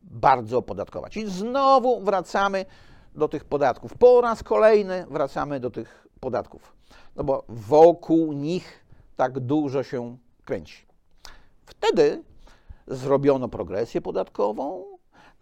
bardzo 0.02 0.58
opodatkować. 0.58 1.16
I 1.16 1.30
znowu 1.30 2.00
wracamy 2.00 2.66
do 3.14 3.28
tych 3.28 3.44
podatków. 3.44 3.94
Po 3.94 4.20
raz 4.20 4.42
kolejny 4.42 5.06
wracamy 5.10 5.60
do 5.60 5.70
tych 5.70 6.08
podatków. 6.20 6.76
No 7.16 7.24
bo 7.24 7.44
wokół 7.48 8.32
nich 8.32 8.84
tak 9.16 9.40
dużo 9.40 9.82
się 9.82 10.16
kręci. 10.44 10.91
Wtedy 11.76 12.22
zrobiono 12.86 13.48
progresję 13.48 14.00
podatkową, 14.00 14.84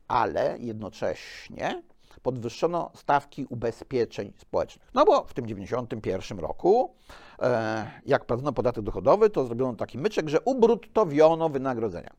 ale 0.08 0.56
jednocześnie 0.58 1.82
podwyższono 2.22 2.90
stawki 2.94 3.46
ubezpieczeń 3.48 4.32
społecznych. 4.38 4.90
No 4.94 5.04
bo 5.04 5.24
w 5.24 5.34
tym 5.34 5.46
91 5.46 6.38
roku, 6.38 6.94
e, 7.38 7.90
jak 8.06 8.24
prowadzono 8.24 8.52
podatek 8.52 8.84
dochodowy, 8.84 9.30
to 9.30 9.44
zrobiono 9.44 9.74
taki 9.74 9.98
myczek, 9.98 10.28
że 10.28 10.40
ubruttowiono 10.40 11.48
wynagrodzenia. 11.48 12.10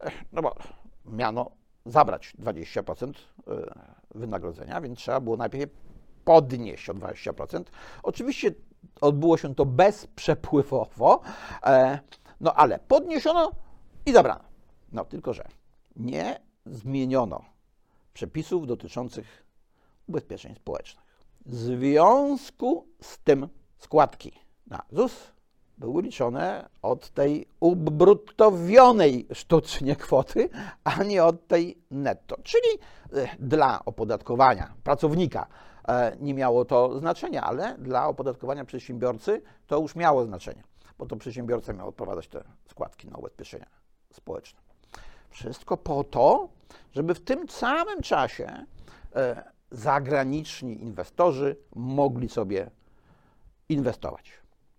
E, 0.00 0.10
no 0.32 0.42
bo 0.42 0.54
miano 1.04 1.50
zabrać 1.86 2.32
20% 2.38 3.10
e, 3.10 3.52
wynagrodzenia, 4.14 4.80
więc 4.80 4.98
trzeba 4.98 5.20
było 5.20 5.36
najpierw 5.36 5.72
podnieść 6.24 6.90
o 6.90 6.94
20%. 6.94 7.62
Oczywiście 8.02 8.54
odbyło 9.00 9.36
się 9.36 9.54
to 9.54 9.64
bezprzepływowo, 9.64 11.20
no 12.40 12.54
ale 12.54 12.78
podniesiono 12.78 13.50
i 14.06 14.12
zabrano. 14.12 14.44
No 14.92 15.04
tylko, 15.04 15.34
że 15.34 15.44
nie 15.96 16.40
zmieniono 16.66 17.44
przepisów 18.12 18.66
dotyczących 18.66 19.46
ubezpieczeń 20.06 20.54
społecznych. 20.54 21.06
W 21.46 21.54
związku 21.54 22.86
z 23.02 23.18
tym 23.18 23.48
składki 23.78 24.32
na 24.66 24.82
ZUS 24.92 25.32
były 25.78 26.02
liczone 26.02 26.68
od 26.82 27.10
tej 27.10 27.48
ubruttowionej 27.60 29.26
sztucznie 29.32 29.96
kwoty, 29.96 30.48
a 30.84 31.02
nie 31.02 31.24
od 31.24 31.46
tej 31.46 31.78
netto. 31.90 32.36
Czyli 32.42 32.68
e, 33.12 33.36
dla 33.38 33.84
opodatkowania 33.84 34.74
pracownika 34.84 35.46
e, 35.88 36.16
nie 36.20 36.34
miało 36.34 36.64
to 36.64 36.98
znaczenia, 36.98 37.42
ale 37.42 37.76
dla 37.78 38.08
opodatkowania 38.08 38.64
przedsiębiorcy 38.64 39.42
to 39.66 39.80
już 39.80 39.96
miało 39.96 40.24
znaczenie, 40.24 40.62
bo 40.98 41.06
to 41.06 41.16
przedsiębiorca 41.16 41.72
miał 41.72 41.88
odprowadzać 41.88 42.28
te 42.28 42.44
składki 42.70 43.08
na 43.08 43.16
ubezpieczenia 43.16 43.66
społeczne. 44.12 44.60
Wszystko 45.30 45.76
po 45.76 46.04
to, 46.04 46.48
żeby 46.92 47.14
w 47.14 47.20
tym 47.20 47.48
samym 47.48 48.02
czasie 48.02 48.64
e, 49.14 49.44
zagraniczni 49.70 50.82
inwestorzy 50.82 51.56
mogli 51.74 52.28
sobie 52.28 52.70
inwestować. 53.68 54.32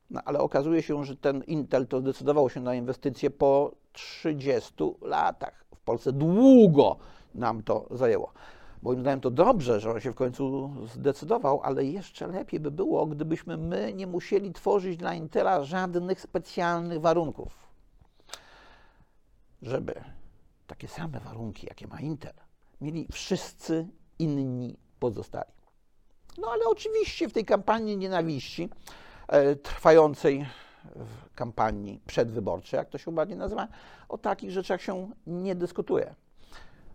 No, 0.10 0.22
ale 0.26 0.40
okazuje 0.40 0.84
się, 0.84 1.04
że 1.04 1.16
ten 1.16 1.44
Intel 1.44 1.88
to 1.88 2.00
zdecydował 2.00 2.50
się 2.50 2.60
na 2.60 2.76
inwestycje 2.76 3.30
po 3.30 3.72
30 3.92 4.74
latach. 5.02 5.66
W 5.76 5.80
Polsce 5.82 6.14
długo 6.14 6.98
nam 7.36 7.64
to 7.64 7.88
zajęło. 7.92 8.34
Moim 8.82 9.02
zdaniem 9.02 9.22
to 9.22 9.32
dobrze, 9.32 9.80
że 9.80 9.92
on 9.92 10.00
się 10.00 10.12
w 10.12 10.16
końcu 10.16 10.74
zdecydował, 10.94 11.62
ale 11.64 11.86
jeszcze 11.86 12.28
lepiej 12.28 12.60
by 12.60 12.72
było, 12.72 13.06
gdybyśmy 13.06 13.58
my 13.58 13.94
nie 13.94 14.08
musieli 14.08 14.54
tworzyć 14.54 14.98
dla 14.98 15.14
Intela 15.14 15.64
żadnych 15.64 16.22
specjalnych 16.22 17.02
warunków. 17.02 17.68
Żeby 19.62 19.94
takie 20.68 20.88
same 20.88 21.20
warunki, 21.20 21.68
jakie 21.68 21.88
ma 21.88 22.00
Intel, 22.00 22.34
mieli 22.82 23.08
wszyscy 23.12 23.88
inni 24.20 24.78
pozostali. 25.00 25.52
No 26.38 26.48
ale 26.52 26.66
oczywiście 26.66 27.30
w 27.30 27.34
tej 27.34 27.46
kampanii 27.46 27.98
nienawiści, 27.98 28.70
e, 29.28 29.56
trwającej 29.56 30.46
w 30.96 31.36
kampanii 31.36 32.02
przedwyborczej, 32.08 32.78
jak 32.78 32.90
to 32.90 32.98
się 32.98 33.12
ładnie 33.12 33.36
nazywa, 33.36 33.68
o 34.10 34.18
takich 34.18 34.52
rzeczach 34.52 34.82
się 34.82 35.12
nie 35.28 35.56
dyskutuje. 35.56 36.16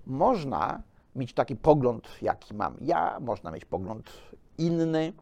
Można 0.06 0.82
mieć 1.16 1.34
taki 1.34 1.56
pogląd, 1.56 2.08
jaki 2.22 2.54
mam 2.54 2.76
ja, 2.80 3.20
można 3.20 3.50
mieć 3.50 3.64
pogląd 3.64 4.12
inny, 4.58 5.12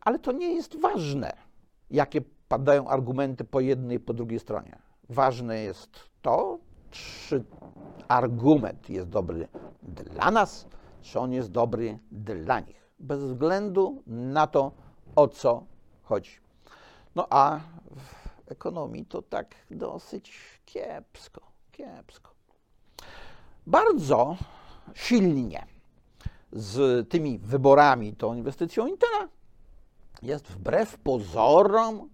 ale 0.00 0.18
to 0.18 0.32
nie 0.32 0.54
jest 0.54 0.80
ważne, 0.80 1.32
jakie 1.90 2.20
padają 2.48 2.88
argumenty 2.88 3.44
po 3.44 3.60
jednej 3.60 3.96
i 3.96 4.00
po 4.00 4.14
drugiej 4.14 4.38
stronie. 4.38 4.78
Ważne 5.08 5.58
jest 5.58 5.90
to, 6.22 6.58
czy 6.90 7.44
argument 8.08 8.90
jest 8.90 9.08
dobry 9.08 9.48
dla 9.82 10.30
nas, 10.30 10.66
czy 11.00 11.20
on 11.20 11.32
jest 11.32 11.50
dobry 11.50 11.98
dla 12.10 12.60
nich, 12.60 12.88
bez 12.98 13.24
względu 13.24 14.02
na 14.06 14.46
to, 14.46 14.72
o 15.16 15.28
co 15.28 15.64
chodzi. 16.02 16.30
No 17.14 17.26
a 17.30 17.60
w 17.96 18.50
ekonomii 18.50 19.06
to 19.06 19.22
tak 19.22 19.54
dosyć 19.70 20.60
kiepsko, 20.64 21.40
kiepsko. 21.72 22.30
Bardzo 23.66 24.36
silnie 24.94 25.66
z 26.52 27.08
tymi 27.08 27.38
wyborami, 27.38 28.16
tą 28.16 28.34
inwestycją 28.34 28.86
Intela 28.86 29.28
jest 30.22 30.48
wbrew 30.48 30.98
pozorom 30.98 32.08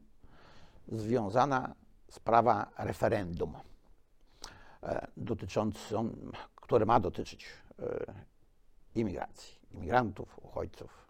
związana 0.88 1.74
sprawa 2.08 2.70
referendum 2.78 3.54
e, 4.82 5.06
dotyczącą, 5.16 6.10
które 6.54 6.86
ma 6.86 7.00
dotyczyć 7.00 7.46
e, 7.78 8.14
imigracji, 8.94 9.58
imigrantów, 9.74 10.38
uchodźców. 10.42 11.08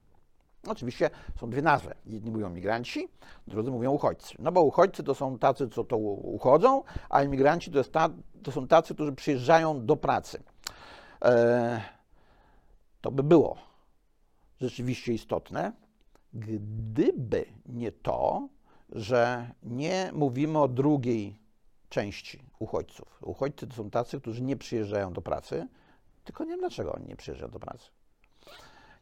Oczywiście 0.67 1.11
są 1.41 1.51
dwie 1.51 1.63
nazwy. 1.63 1.95
Jedni 2.07 2.31
mówią 2.31 2.51
migranci, 2.51 3.09
drudzy 3.47 3.71
mówią 3.71 3.91
uchodźcy. 3.91 4.35
No 4.39 4.53
bo 4.53 4.63
uchodźcy 4.63 5.03
to 5.03 5.15
są 5.15 5.39
tacy, 5.39 5.69
co 5.69 5.85
to 5.85 5.97
uchodzą, 5.97 6.83
a 7.11 7.23
imigranci 7.23 7.71
to, 7.71 7.85
ta, 7.85 8.09
to 8.43 8.53
są 8.53 8.69
tacy, 8.69 8.95
którzy 8.95 9.13
przyjeżdżają 9.13 9.87
do 9.87 9.97
pracy. 9.97 10.43
E, 11.23 11.83
to 13.01 13.11
by 13.11 13.23
było 13.23 13.57
rzeczywiście 14.61 15.13
istotne, 15.13 15.73
gdyby 16.35 17.47
nie 17.67 17.93
to, 17.93 18.49
że 18.93 19.51
nie 19.63 20.11
mówimy 20.15 20.59
o 20.59 20.69
drugiej 20.69 21.39
części 21.89 22.43
uchodźców. 22.59 23.23
Uchodźcy 23.23 23.67
to 23.67 23.75
są 23.75 23.91
tacy, 23.91 24.21
którzy 24.21 24.43
nie 24.43 24.57
przyjeżdżają 24.57 25.13
do 25.13 25.23
pracy, 25.23 25.69
tylko 26.25 26.45
nie 26.45 26.51
wiem, 26.51 26.61
dlaczego 26.61 26.93
oni 26.93 27.07
nie 27.07 27.17
przyjeżdżają 27.17 27.51
do 27.53 27.61
pracy. 27.61 27.91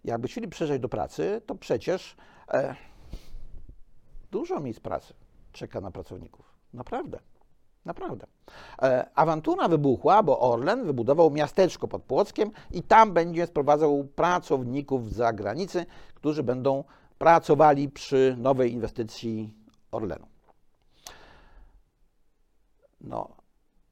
Jakby 0.05 0.29
chcieli 0.29 0.49
przyjeżdżać 0.49 0.81
do 0.81 0.89
pracy, 0.89 1.43
to 1.47 1.55
przecież 1.55 2.17
e, 2.49 2.77
dużo 4.31 4.61
miejsc 4.61 4.81
pracy 4.81 5.15
czeka 5.53 5.81
na 5.81 5.91
pracowników. 5.91 6.57
Naprawdę. 6.73 7.19
Naprawdę. 7.87 8.27
E, 8.83 9.11
awantura 9.15 9.69
wybuchła, 9.69 10.23
bo 10.23 10.41
Orlen 10.41 10.85
wybudował 10.85 11.31
miasteczko 11.31 11.89
pod 11.89 12.03
Płockiem 12.03 12.51
i 12.71 12.83
tam 12.83 13.13
będzie 13.13 13.47
sprowadzał 13.47 14.05
pracowników 14.05 15.11
z 15.11 15.15
zagranicy, 15.15 15.87
którzy 16.15 16.43
będą 16.43 16.85
pracowali 17.19 17.89
przy 17.89 18.37
nowej 18.39 18.73
inwestycji 18.73 19.55
Orlenu. 19.93 20.27
No, 23.01 23.29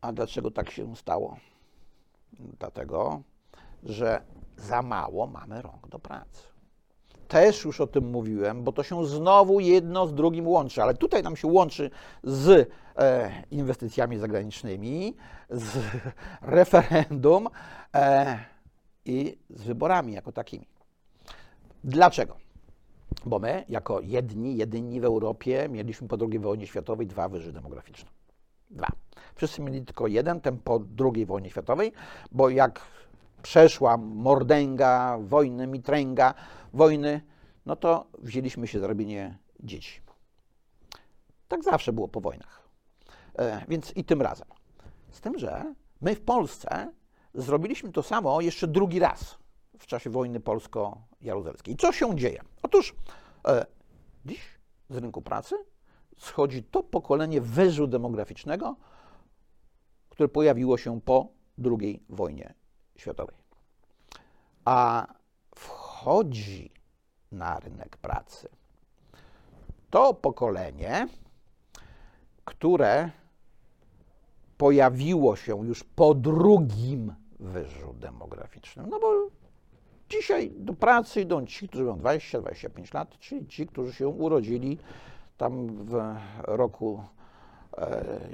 a 0.01 0.13
dlaczego 0.13 0.51
tak 0.51 0.71
się 0.71 0.97
stało? 0.97 1.37
Dlatego, 2.39 3.23
że 3.83 4.23
za 4.57 4.83
mało 4.83 5.27
mamy 5.27 5.63
rąk 5.63 5.89
do 5.89 5.99
pracy. 5.99 6.54
Też 7.35 7.65
już 7.65 7.81
o 7.81 7.87
tym 7.87 8.11
mówiłem, 8.11 8.65
bo 8.65 8.73
to 8.73 8.83
się 8.83 9.07
znowu 9.07 9.61
jedno 9.61 10.07
z 10.07 10.15
drugim 10.15 10.49
łączy, 10.49 10.83
ale 10.83 10.95
tutaj 10.95 11.23
nam 11.23 11.37
się 11.37 11.49
łączy 11.49 11.91
z 12.23 12.71
e, 12.99 13.31
inwestycjami 13.51 14.19
zagranicznymi, 14.19 15.17
z 15.51 15.79
referendum 16.43 17.49
e, 17.95 18.39
i 19.05 19.39
z 19.51 19.63
wyborami 19.63 20.13
jako 20.13 20.33
takimi. 20.33 20.67
Dlaczego? 21.85 22.37
Bo 23.27 23.39
my, 23.39 23.65
jako 23.69 24.01
jedni, 24.01 24.57
jedyni 24.57 25.01
w 25.01 25.05
Europie, 25.05 25.69
mieliśmy 25.69 26.09
po 26.09 26.17
II 26.31 26.39
wojnie 26.39 26.67
światowej 26.67 27.07
dwa 27.07 27.29
wyży 27.29 27.53
demograficzne. 27.53 28.11
Dwa. 28.71 28.89
Wszyscy 29.35 29.63
mieli 29.63 29.85
tylko 29.85 30.07
jeden, 30.07 30.41
ten 30.41 30.59
po 30.59 30.81
II 31.15 31.27
wojnie 31.27 31.51
światowej, 31.51 31.93
bo 32.33 32.49
jak 32.49 32.81
przeszła 33.45 33.97
mordęga, 33.97 35.19
wojny, 35.21 35.67
mitręga, 35.67 36.35
wojny, 36.73 37.21
no 37.67 37.77
to 37.77 38.07
wzięliśmy 38.19 38.67
się 38.67 38.81
za 38.81 38.87
robienie 38.87 39.39
dzieci. 39.61 40.01
Tak 41.49 41.65
zawsze 41.65 41.93
było 41.93 42.09
po 42.09 42.21
wojnach. 42.21 42.69
E, 43.39 43.65
więc 43.69 43.97
i 43.97 44.05
tym 44.05 44.23
razem. 44.23 44.49
Z 45.11 45.21
tym, 45.21 45.39
że 45.39 45.75
my 46.01 46.15
w 46.15 46.21
Polsce 46.21 46.93
zrobiliśmy 47.35 47.93
to 47.93 48.03
samo 48.03 48.41
jeszcze 48.41 48.67
drugi 48.67 48.99
raz 48.99 49.39
w 49.79 49.87
czasie 49.87 50.11
wojny 50.11 50.41
polsko-jaruzelskiej. 50.41 51.77
Co 51.77 51.93
się 51.93 52.17
dzieje? 52.17 52.43
Otóż 52.63 52.95
e, 53.49 53.67
dziś 54.27 54.41
z 54.91 54.97
rynku 54.97 55.23
pracy 55.23 55.57
schodzi 56.19 56.63
to 56.63 56.83
pokolenie 56.83 57.41
wyżu 57.41 57.87
demograficznego, 57.87 58.77
które 60.09 60.29
pojawiło 60.29 60.79
się 60.79 61.01
po 61.01 61.29
II 61.81 62.03
wojnie 62.09 62.55
światowej. 62.97 63.37
A 64.65 65.07
wchodzi 65.55 66.71
na 67.33 67.61
rynek 67.61 67.97
pracy 67.97 68.49
to 69.91 70.15
pokolenie, 70.15 71.09
które 72.45 73.11
pojawiło 74.59 75.37
się 75.37 75.67
już 75.67 75.85
po 75.85 76.15
drugim 76.15 77.15
wyżu 77.41 77.95
demograficznym. 77.95 78.87
No 78.91 79.01
bo 79.01 79.29
dzisiaj 80.09 80.51
do 80.51 80.73
pracy 80.73 81.21
idą 81.21 81.47
ci, 81.47 81.69
którzy 81.69 81.85
mają 81.85 81.97
20-25 81.97 82.95
lat, 82.95 83.19
czyli 83.19 83.47
ci, 83.47 83.67
którzy 83.67 83.93
się 83.93 84.09
urodzili 84.09 84.79
tam 85.37 85.67
w 85.85 86.17
roku 86.43 87.05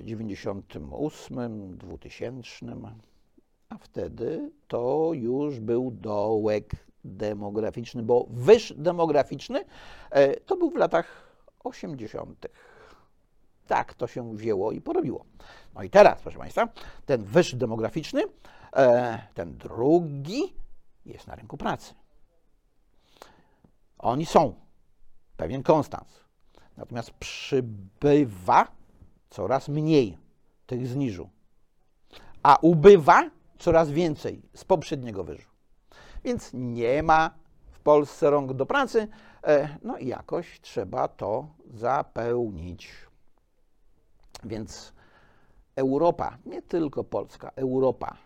98, 0.03 1.77
2000, 1.77 2.67
a 3.71 3.79
wtedy 3.79 4.51
to 4.69 5.11
już 5.15 5.61
był 5.61 5.91
dołek 5.91 6.71
demograficzny, 7.05 8.03
bo 8.03 8.27
wyż 8.31 8.75
demograficzny 8.77 9.65
e, 10.11 10.41
to 10.41 10.57
był 10.57 10.71
w 10.71 10.77
latach 10.77 11.07
80. 11.65 12.47
Tak 13.67 13.95
to 13.95 14.07
się 14.07 14.37
wzięło 14.37 14.73
i 14.73 14.81
porobiło. 14.81 15.25
No 15.75 15.83
i 15.83 15.91
teraz, 15.91 16.21
proszę 16.23 16.39
Państwa, 16.39 16.69
ten 17.07 17.25
wyż 17.25 17.55
demograficzny, 17.55 18.23
e, 18.77 19.23
ten 19.35 19.57
drugi 19.57 20.55
jest 21.07 21.27
na 21.27 21.35
rynku 21.35 21.57
pracy. 21.57 21.95
Oni 23.99 24.27
są, 24.27 24.55
pewien 25.37 25.63
konstans. 25.63 26.21
Natomiast 26.77 27.11
przybywa 27.11 28.67
coraz 29.31 29.69
mniej 29.69 30.19
tych 30.67 30.87
zniżu, 30.87 31.31
a 32.43 32.57
ubywa 32.63 33.31
coraz 33.61 33.91
więcej 33.91 34.43
z 34.55 34.65
poprzedniego 34.65 35.25
wyżu. 35.25 35.49
Więc 36.25 36.51
nie 36.55 37.03
ma 37.03 37.31
w 37.71 37.81
Polsce 37.81 38.31
rąk 38.31 38.53
do 38.53 38.67
pracy, 38.67 39.09
e, 39.45 39.79
no 39.83 39.99
i 39.99 40.07
jakoś 40.07 40.61
trzeba 40.61 41.09
to 41.09 41.49
zapełnić. 41.71 42.93
Więc 44.45 44.93
Europa, 45.77 46.39
nie 46.47 46.63
tylko 46.63 47.05
Polska, 47.05 47.51
Europa 47.57 48.17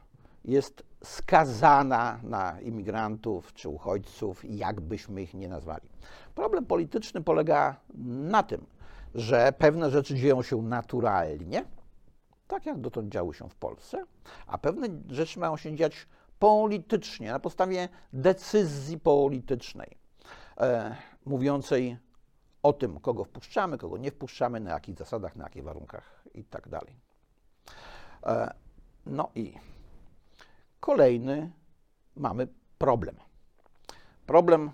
jest 0.44 0.82
skazana 1.04 2.20
na 2.22 2.60
imigrantów 2.60 3.52
czy 3.52 3.68
uchodźców, 3.68 4.44
jakbyśmy 4.44 5.22
ich 5.22 5.34
nie 5.34 5.48
nazwali. 5.48 5.88
Problem 6.34 6.66
polityczny 6.66 7.20
polega 7.20 7.76
na 8.04 8.42
tym, 8.42 8.66
że 9.14 9.52
pewne 9.58 9.90
rzeczy 9.90 10.14
dzieją 10.14 10.42
się 10.42 10.62
naturalnie, 10.62 11.64
tak 12.46 12.66
jak 12.66 12.80
dotąd 12.80 13.12
działy 13.12 13.34
się 13.34 13.48
w 13.48 13.54
Polsce, 13.54 14.04
a 14.46 14.58
pewne 14.58 14.88
rzeczy 15.08 15.38
mają 15.38 15.56
się 15.56 15.76
dziać 15.76 16.06
politycznie, 16.38 17.30
na 17.32 17.40
podstawie 17.40 17.88
decyzji 18.12 18.98
politycznej, 18.98 19.98
e, 20.58 20.96
mówiącej 21.24 21.96
o 22.62 22.72
tym, 22.72 23.00
kogo 23.00 23.24
wpuszczamy, 23.24 23.78
kogo 23.78 23.98
nie 23.98 24.10
wpuszczamy, 24.10 24.60
na 24.60 24.70
jakich 24.70 24.96
zasadach, 24.98 25.36
na 25.36 25.44
jakich 25.44 25.64
warunkach 25.64 26.24
i 26.34 26.44
tak 26.44 26.68
dalej. 26.68 26.96
E, 28.26 28.54
no 29.06 29.30
i 29.34 29.54
kolejny 30.80 31.50
mamy 32.16 32.48
problem. 32.78 33.16
Problem 34.26 34.70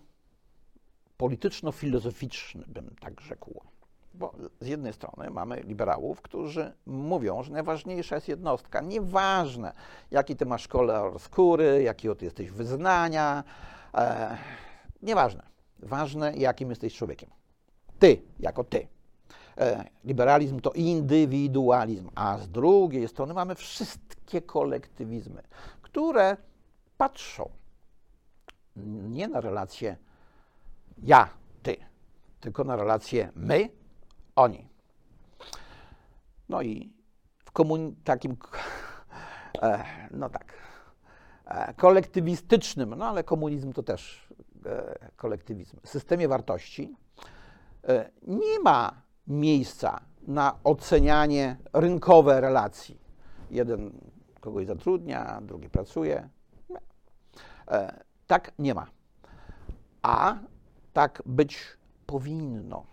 polityczno-filozoficzny, 1.17 2.65
bym 2.67 2.95
tak 3.01 3.21
rzekł. 3.21 3.63
Bo 4.15 4.35
z 4.61 4.67
jednej 4.67 4.93
strony 4.93 5.31
mamy 5.31 5.61
liberałów, 5.61 6.23
którzy 6.23 6.73
mówią, 6.87 7.43
że 7.43 7.53
najważniejsza 7.53 8.15
jest 8.15 8.29
jednostka. 8.29 8.81
Nieważne, 8.81 9.73
jaki 10.11 10.37
ty 10.37 10.47
masz 10.47 10.69
kolor 10.69 11.21
skóry, 11.21 11.83
jakiego 11.83 12.15
ty 12.15 12.25
jesteś 12.25 12.51
wyznania. 12.51 13.45
E, 13.95 14.37
nieważne. 15.03 15.43
Ważne, 15.79 16.37
jakim 16.37 16.71
jesteś 16.71 16.95
człowiekiem. 16.95 17.31
Ty, 17.99 18.23
jako 18.39 18.65
ty. 18.65 18.89
E, 19.59 19.85
liberalizm 20.05 20.61
to 20.61 20.73
indywidualizm, 20.73 22.11
a 22.15 22.39
z 22.39 22.49
drugiej 22.49 23.09
strony 23.09 23.35
mamy 23.35 23.55
wszystkie 23.55 24.43
kolektywizmy, 24.43 25.43
które 25.83 26.37
patrzą 26.99 27.51
nie 29.11 29.29
na 29.29 29.41
relacje 29.41 29.97
ja, 31.03 31.29
ty, 31.63 31.77
tylko 32.41 32.65
na 32.65 32.77
relacje 32.77 33.33
my, 33.35 33.69
oni. 34.41 34.69
No 36.49 36.63
i 36.63 36.93
w 37.39 37.53
komun 37.53 37.95
takim, 38.05 38.37
e, 39.63 39.85
no 40.11 40.29
tak, 40.29 40.55
e, 41.47 41.75
kolektywistycznym, 41.75 42.95
no 42.95 43.05
ale 43.05 43.25
komunizm 43.25 43.73
to 43.73 43.83
też 43.83 44.29
e, 44.67 44.99
kolektywizm, 45.17 45.77
systemie 45.85 46.29
wartości 46.29 46.97
nie 48.27 48.61
ma 48.61 49.03
miejsca 49.27 50.01
na 50.23 50.59
ocenianie 50.65 51.57
rynkowe 51.73 52.41
relacji. 52.41 53.01
Jeden 53.51 53.93
kogoś 54.41 54.67
zatrudnia, 54.67 55.41
drugi 55.43 55.69
pracuje. 55.69 56.29
Tak 58.27 58.53
nie 58.59 58.75
ma. 58.75 58.87
A 60.03 60.37
tak 60.93 61.23
być 61.27 61.59
powinno. 62.07 62.85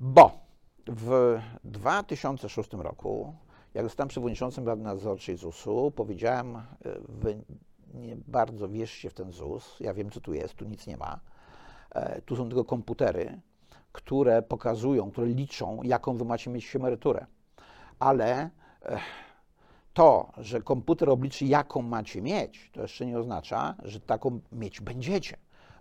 Bo 0.00 0.45
w 0.88 1.38
2006 1.64 2.72
roku, 2.72 3.34
jak 3.74 3.84
zostałem 3.84 4.08
przewodniczącym 4.08 4.66
Rady 4.66 4.82
Nadzorczej 4.82 5.36
ZUS-u, 5.36 5.90
powiedziałem, 5.90 6.56
e, 6.56 6.62
wy 7.08 7.44
nie 7.94 8.16
bardzo 8.16 8.68
wierzcie 8.68 9.10
w 9.10 9.14
ten 9.14 9.32
ZUS, 9.32 9.76
ja 9.80 9.94
wiem, 9.94 10.10
co 10.10 10.20
tu 10.20 10.34
jest, 10.34 10.54
tu 10.54 10.64
nic 10.64 10.86
nie 10.86 10.96
ma. 10.96 11.20
E, 11.90 12.22
tu 12.22 12.36
są 12.36 12.48
tylko 12.48 12.64
komputery, 12.64 13.40
które 13.92 14.42
pokazują, 14.42 15.10
które 15.10 15.26
liczą, 15.26 15.82
jaką 15.82 16.16
wy 16.16 16.24
macie 16.24 16.50
mieć 16.50 16.76
emeryturę. 16.76 17.26
Ale 17.98 18.50
e, 18.82 18.98
to, 19.92 20.32
że 20.36 20.62
komputer 20.62 21.10
obliczy, 21.10 21.44
jaką 21.44 21.82
macie 21.82 22.22
mieć, 22.22 22.70
to 22.72 22.82
jeszcze 22.82 23.06
nie 23.06 23.18
oznacza, 23.18 23.74
że 23.82 24.00
taką 24.00 24.40
mieć 24.52 24.80
będziecie, 24.80 25.36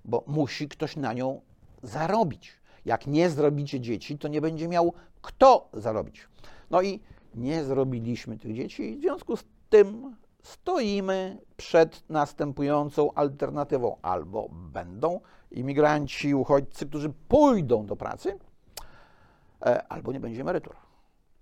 bo 0.06 0.24
musi 0.28 0.68
ktoś 0.68 0.96
na 0.96 1.14
nią 1.14 1.42
zarobić. 1.84 2.65
Jak 2.86 3.08
nie 3.08 3.30
zrobicie 3.30 3.80
dzieci, 3.80 4.18
to 4.18 4.28
nie 4.28 4.42
będzie 4.42 4.68
miał 4.68 4.94
kto 5.22 5.70
zarobić. 5.74 6.28
No 6.70 6.82
i 6.82 7.00
nie 7.36 7.64
zrobiliśmy 7.64 8.38
tych 8.38 8.56
dzieci, 8.56 8.98
w 8.98 9.02
związku 9.02 9.38
z 9.38 9.46
tym 9.70 10.16
stoimy 10.44 11.38
przed 11.58 12.04
następującą 12.10 13.14
alternatywą. 13.14 13.98
Albo 14.02 14.50
będą 14.52 15.20
imigranci, 15.52 16.36
uchodźcy, 16.36 16.86
którzy 16.86 17.14
pójdą 17.28 17.86
do 17.86 17.96
pracy, 17.96 18.40
e, 19.66 19.88
albo 19.88 20.12
nie 20.12 20.20
będzie 20.20 20.42
emerytur. 20.42 20.76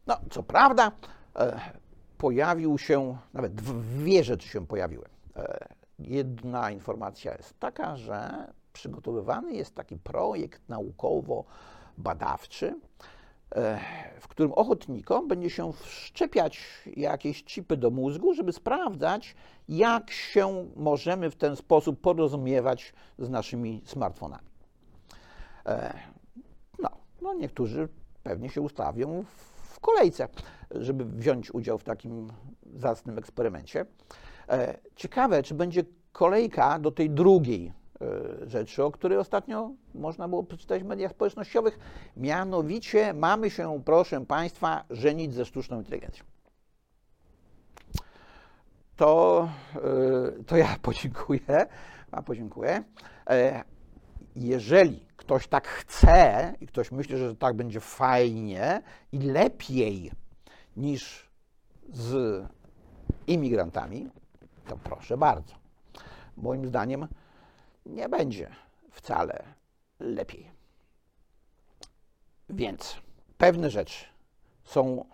No, 0.07 0.17
co 0.31 0.43
prawda, 0.43 0.91
e, 1.35 1.59
pojawił 2.17 2.77
się, 2.77 3.17
nawet 3.33 3.55
dwie 3.55 4.23
rzeczy 4.23 4.47
się 4.47 4.67
pojawiły. 4.67 5.05
E, 5.35 5.67
jedna 5.99 6.71
informacja 6.71 7.35
jest 7.35 7.59
taka, 7.59 7.95
że 7.95 8.47
przygotowywany 8.73 9.53
jest 9.53 9.75
taki 9.75 9.97
projekt 9.97 10.69
naukowo-badawczy 10.69 12.79
e, 13.55 13.79
w 14.19 14.27
którym 14.27 14.51
ochotnikom 14.51 15.27
będzie 15.27 15.49
się 15.49 15.73
wszczepiać 15.73 16.61
jakieś 16.95 17.43
chipy 17.43 17.77
do 17.77 17.89
mózgu, 17.89 18.33
żeby 18.33 18.53
sprawdzać, 18.53 19.35
jak 19.69 20.11
się 20.11 20.67
możemy 20.75 21.29
w 21.29 21.35
ten 21.35 21.55
sposób 21.55 22.01
porozumiewać 22.01 22.93
z 23.19 23.29
naszymi 23.29 23.81
smartfonami. 23.85 24.47
E, 25.65 25.93
no, 26.79 26.89
no 27.21 27.33
niektórzy 27.33 27.89
pewnie 28.23 28.49
się 28.49 28.61
ustawią 28.61 29.23
w 29.73 29.79
kolejce, 29.79 30.27
żeby 30.71 31.05
wziąć 31.05 31.53
udział 31.53 31.77
w 31.77 31.83
takim 31.83 32.27
zacnym 32.75 33.17
eksperymencie. 33.17 33.85
E, 34.49 34.77
ciekawe, 34.95 35.43
czy 35.43 35.53
będzie 35.53 35.83
kolejka 36.11 36.79
do 36.79 36.91
tej 36.91 37.09
drugiej 37.09 37.73
rzeczy, 38.47 38.83
o 38.83 38.91
której 38.91 39.17
ostatnio 39.17 39.71
można 39.95 40.27
było 40.27 40.43
przeczytać 40.43 40.83
w 40.83 40.85
mediach 40.85 41.11
społecznościowych. 41.11 41.79
Mianowicie 42.17 43.13
mamy 43.13 43.49
się, 43.49 43.81
proszę 43.85 44.25
Państwa, 44.25 44.83
żenić 44.89 45.33
ze 45.33 45.45
sztuczną 45.45 45.77
inteligencją. 45.77 46.25
To, 48.95 49.49
e, 49.75 50.43
to 50.43 50.57
ja 50.57 50.75
podziękuję. 50.81 51.67
A 52.11 52.21
podziękuję. 52.21 52.83
Jeżeli 54.35 55.05
ktoś 55.17 55.47
tak 55.47 55.67
chce 55.67 56.53
i 56.61 56.67
ktoś 56.67 56.91
myśli, 56.91 57.17
że 57.17 57.35
tak 57.35 57.55
będzie 57.55 57.79
fajnie 57.79 58.81
i 59.11 59.19
lepiej 59.19 60.11
niż 60.77 61.29
z 61.89 62.43
imigrantami, 63.27 64.09
to 64.67 64.77
proszę 64.77 65.17
bardzo. 65.17 65.53
Moim 66.37 66.65
zdaniem 66.65 67.07
nie 67.85 68.09
będzie 68.09 68.55
wcale 68.91 69.43
lepiej. 69.99 70.51
Więc 72.49 72.95
pewne 73.37 73.69
rzeczy 73.69 74.05
są 74.63 75.05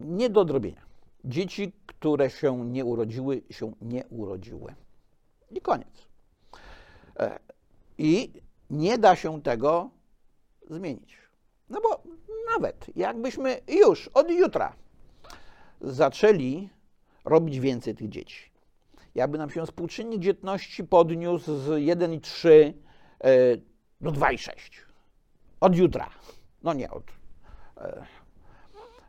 nie 0.00 0.30
do 0.30 0.40
odrobienia. 0.40 0.82
Dzieci, 1.24 1.72
które 1.86 2.30
się 2.30 2.66
nie 2.66 2.84
urodziły, 2.84 3.42
się 3.50 3.72
nie 3.80 4.04
urodziły. 4.06 4.74
I 5.50 5.60
koniec. 5.60 6.08
E, 7.18 7.38
I 7.98 8.32
nie 8.70 8.98
da 8.98 9.16
się 9.16 9.42
tego 9.42 9.90
zmienić. 10.70 11.18
No 11.70 11.80
bo 11.80 12.02
nawet 12.54 12.96
jakbyśmy 12.96 13.60
już 13.68 14.08
od 14.08 14.30
jutra 14.30 14.72
zaczęli 15.80 16.68
robić 17.24 17.60
więcej 17.60 17.94
tych 17.94 18.08
dzieci. 18.08 18.53
Jakby 19.14 19.38
nam 19.38 19.50
się 19.50 19.66
współczynnik 19.66 20.20
dzietności 20.20 20.84
podniósł 20.84 21.56
z 21.56 21.68
1,3 21.68 22.72
e, 23.20 23.56
do 24.00 24.10
2,6. 24.10 24.52
Od 25.60 25.76
jutra. 25.76 26.10
No 26.62 26.72
nie 26.72 26.90
od. 26.90 27.04
E, 27.76 28.06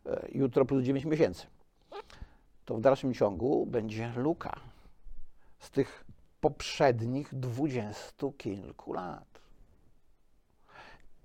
e, 0.06 0.28
jutro 0.32 0.66
plus 0.66 0.84
9 0.84 1.06
miesięcy. 1.06 1.48
To 2.66 2.76
w 2.76 2.82
dalszym 2.82 3.14
ciągu 3.14 3.66
będzie 3.66 4.14
luka 4.16 4.60
z 5.60 5.72
tych 5.72 6.06
poprzednich 6.42 7.36
dwudziestu 7.36 8.32
kilku 8.32 8.94
lat. 8.94 9.42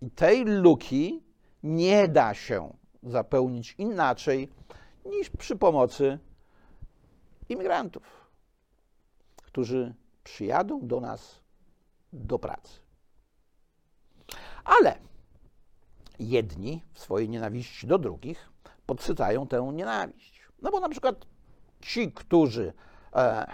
I 0.03 0.11
tej 0.11 0.45
luki 0.45 1.23
nie 1.62 2.09
da 2.09 2.35
się 2.35 2.75
zapełnić 3.03 3.75
inaczej 3.79 4.49
niż 5.07 5.31
przy 5.31 5.57
pomocy 5.57 6.19
imigrantów, 7.49 8.30
którzy 9.53 9.95
przyjadą 10.25 10.87
do 10.87 11.01
nas 11.01 11.41
do 12.13 12.39
pracy. 12.39 12.81
Ale 14.65 14.99
jedni 16.19 16.83
w 16.93 17.01
swojej 17.01 17.29
nienawiści 17.29 17.87
do 17.87 17.99
drugich 17.99 18.51
podsycają 18.87 19.47
tę 19.47 19.71
nienawiść. 19.73 20.41
No 20.63 20.71
bo 20.71 20.81
na 20.81 20.89
przykład 20.89 21.27
ci, 21.81 22.13
którzy 22.13 22.73
e, 23.15 23.47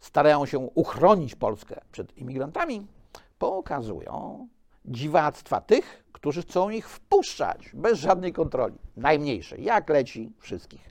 starają 0.00 0.46
się 0.46 0.58
uchronić 0.58 1.34
Polskę 1.34 1.80
przed 1.92 2.18
imigrantami, 2.18 2.86
pokazują 3.38 4.48
dziwactwa 4.84 5.60
tych, 5.60 6.04
którzy 6.12 6.42
chcą 6.42 6.70
ich 6.70 6.88
wpuszczać 6.88 7.70
bez 7.74 7.98
żadnej 7.98 8.32
kontroli, 8.32 8.78
najmniejszej, 8.96 9.64
jak 9.64 9.88
leci 9.88 10.32
wszystkich. 10.38 10.90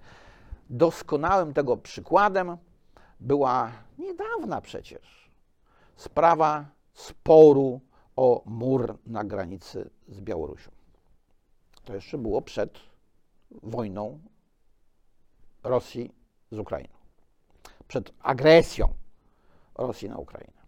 Doskonałym 0.70 1.54
tego 1.54 1.78
przykładem 1.78 2.58
była 3.24 3.72
niedawna 3.98 4.62
przecież 4.62 5.30
sprawa 5.96 6.66
sporu 6.94 7.82
o 8.16 8.44
mur 8.46 8.98
na 9.06 9.24
granicy 9.24 9.90
z 10.08 10.22
Białorusią. 10.22 10.72
To 11.86 11.96
jeszcze 11.96 12.18
było 12.18 12.42
przed 12.42 12.80
wojną 13.52 14.20
Rosji 15.64 16.14
z 16.52 16.60
Ukrainą, 16.60 16.94
przed 17.88 18.12
agresją 18.20 18.94
Rosji 19.76 20.10
na 20.10 20.18
Ukrainę. 20.18 20.64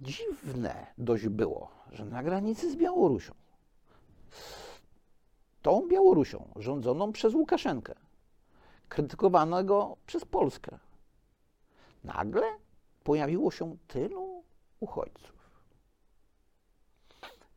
Dziwne 0.00 0.86
dość 0.98 1.28
było, 1.28 1.70
że 1.92 2.04
na 2.04 2.22
granicy 2.22 2.72
z 2.72 2.76
Białorusią 2.76 3.34
tą 5.62 5.88
Białorusią 5.88 6.48
rządzoną 6.56 7.12
przez 7.12 7.34
Łukaszenkę, 7.34 7.94
krytykowanego 8.92 9.96
przez 10.06 10.24
Polskę, 10.24 10.78
nagle 12.04 12.42
pojawiło 13.04 13.50
się 13.50 13.76
tylu 13.88 14.44
uchodźców. 14.80 15.50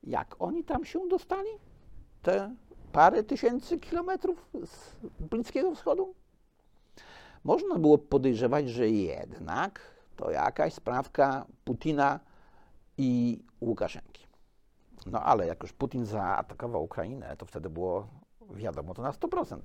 Jak 0.03 0.35
oni 0.39 0.63
tam 0.63 0.85
się 0.85 1.07
dostali? 1.07 1.49
Te 2.21 2.55
parę 2.91 3.23
tysięcy 3.23 3.79
kilometrów 3.79 4.49
z 4.65 4.95
Bliskiego 5.19 5.75
Wschodu? 5.75 6.15
Można 7.43 7.75
było 7.75 7.97
podejrzewać, 7.97 8.69
że 8.69 8.89
jednak 8.89 9.81
to 10.15 10.31
jakaś 10.31 10.73
sprawka 10.73 11.45
Putina 11.63 12.19
i 12.97 13.39
Łukaszenki. 13.61 14.27
No 15.05 15.21
ale 15.21 15.47
jak 15.47 15.63
już 15.63 15.73
Putin 15.73 16.05
zaatakował 16.05 16.83
Ukrainę, 16.83 17.37
to 17.37 17.45
wtedy 17.45 17.69
było 17.69 18.07
wiadomo 18.51 18.93
to 18.93 19.01
na 19.01 19.11
100%. 19.11 19.59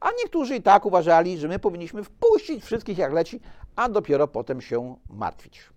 A 0.00 0.08
niektórzy 0.22 0.56
i 0.56 0.62
tak 0.62 0.86
uważali, 0.86 1.38
że 1.38 1.48
my 1.48 1.58
powinniśmy 1.58 2.04
wpuścić 2.04 2.64
wszystkich 2.64 2.98
jak 2.98 3.12
leci, 3.12 3.40
a 3.76 3.88
dopiero 3.88 4.28
potem 4.28 4.60
się 4.60 4.96
martwić. 5.08 5.70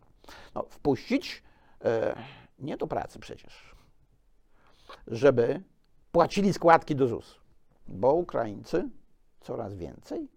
No, 0.56 0.66
wpuścić 0.70 1.44
e, 1.86 2.16
nie 2.60 2.78
do 2.78 2.88
pracy 2.88 3.20
przecież, 3.20 3.76
żeby 5.08 5.64
płacili 6.12 6.54
składki 6.54 6.96
do 6.96 7.08
ZUS, 7.08 7.40
bo 7.88 8.14
Ukraińcy 8.14 8.90
coraz 9.42 9.76
więcej 9.76 10.28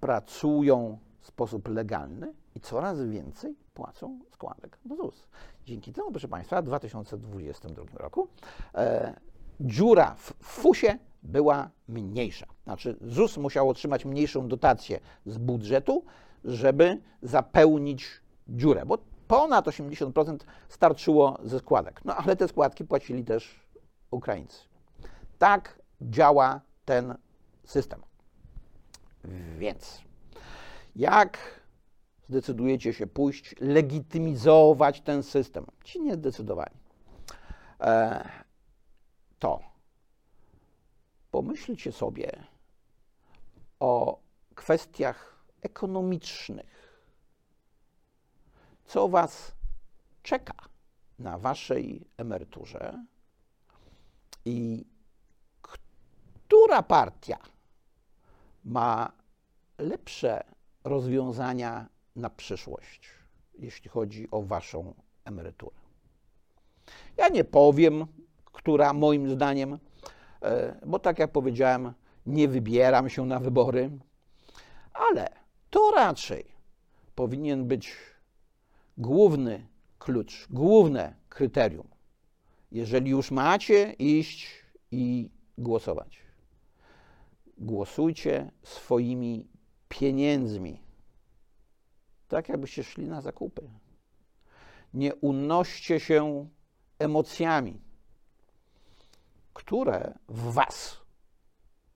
pracują 0.00 0.98
w 1.20 1.26
sposób 1.26 1.68
legalny 1.68 2.34
i 2.54 2.60
coraz 2.60 3.02
więcej 3.02 3.56
płacą 3.74 4.20
składek 4.30 4.78
do 4.84 4.96
ZUS. 4.96 5.28
Dzięki 5.64 5.92
temu, 5.92 6.10
proszę 6.10 6.28
Państwa, 6.28 6.62
w 6.62 6.64
2022 6.64 7.98
roku 7.98 8.28
e, 8.74 9.14
dziura 9.60 10.14
w 10.14 10.34
FUS-ie 10.42 10.98
była 11.22 11.70
mniejsza. 11.88 12.55
Znaczy 12.66 12.96
ZUS 13.00 13.36
musiał 13.36 13.68
otrzymać 13.68 14.04
mniejszą 14.04 14.48
dotację 14.48 15.00
z 15.26 15.38
budżetu, 15.38 16.04
żeby 16.44 17.00
zapełnić 17.22 18.06
dziurę, 18.48 18.86
bo 18.86 18.98
ponad 19.28 19.66
80% 19.66 20.38
starczyło 20.68 21.38
ze 21.44 21.58
składek. 21.58 22.00
No 22.04 22.16
ale 22.16 22.36
te 22.36 22.48
składki 22.48 22.84
płacili 22.84 23.24
też 23.24 23.60
Ukraińcy. 24.10 24.58
Tak 25.38 25.78
działa 26.02 26.60
ten 26.84 27.14
system. 27.64 28.02
Więc 29.58 30.00
jak 30.96 31.38
zdecydujecie 32.28 32.92
się 32.92 33.06
pójść, 33.06 33.54
legitymizować 33.60 35.00
ten 35.00 35.22
system. 35.22 35.66
Ci 35.84 36.00
nie 36.00 36.14
zdecydowali. 36.14 36.74
E, 37.80 38.28
to 39.38 39.60
pomyślcie 41.30 41.92
sobie 41.92 42.32
o 43.80 44.20
kwestiach 44.54 45.44
ekonomicznych. 45.62 47.00
Co 48.84 49.08
Was 49.08 49.52
czeka 50.22 50.54
na 51.18 51.38
Waszej 51.38 52.06
emeryturze 52.16 53.04
i 54.44 54.86
która 55.62 56.82
partia 56.82 57.38
ma 58.64 59.12
lepsze 59.78 60.44
rozwiązania 60.84 61.86
na 62.16 62.30
przyszłość, 62.30 63.10
jeśli 63.58 63.90
chodzi 63.90 64.30
o 64.30 64.42
Waszą 64.42 64.94
emeryturę. 65.24 65.76
Ja 67.16 67.28
nie 67.28 67.44
powiem, 67.44 68.06
która 68.44 68.92
moim 68.92 69.30
zdaniem, 69.30 69.78
e, 70.42 70.80
bo 70.86 70.98
tak 70.98 71.18
jak 71.18 71.32
powiedziałem, 71.32 71.92
nie 72.26 72.48
wybieram 72.48 73.08
się 73.08 73.26
na 73.26 73.40
wybory, 73.40 73.90
ale 74.92 75.28
to 75.70 75.90
raczej 75.90 76.44
powinien 77.14 77.68
być 77.68 77.96
główny 78.98 79.66
klucz, 79.98 80.46
główne 80.50 81.14
kryterium 81.28 81.96
jeżeli 82.72 83.10
już 83.10 83.30
macie 83.30 83.92
iść 83.92 84.64
i 84.90 85.30
głosować, 85.58 86.18
głosujcie 87.58 88.50
swoimi 88.62 89.48
pieniędzmi, 89.88 90.82
tak 92.28 92.48
jakbyście 92.48 92.84
szli 92.84 93.08
na 93.08 93.20
zakupy. 93.20 93.70
Nie 94.94 95.14
unoście 95.14 96.00
się 96.00 96.48
emocjami, 96.98 97.80
które 99.54 100.18
w 100.28 100.52
Was 100.52 101.00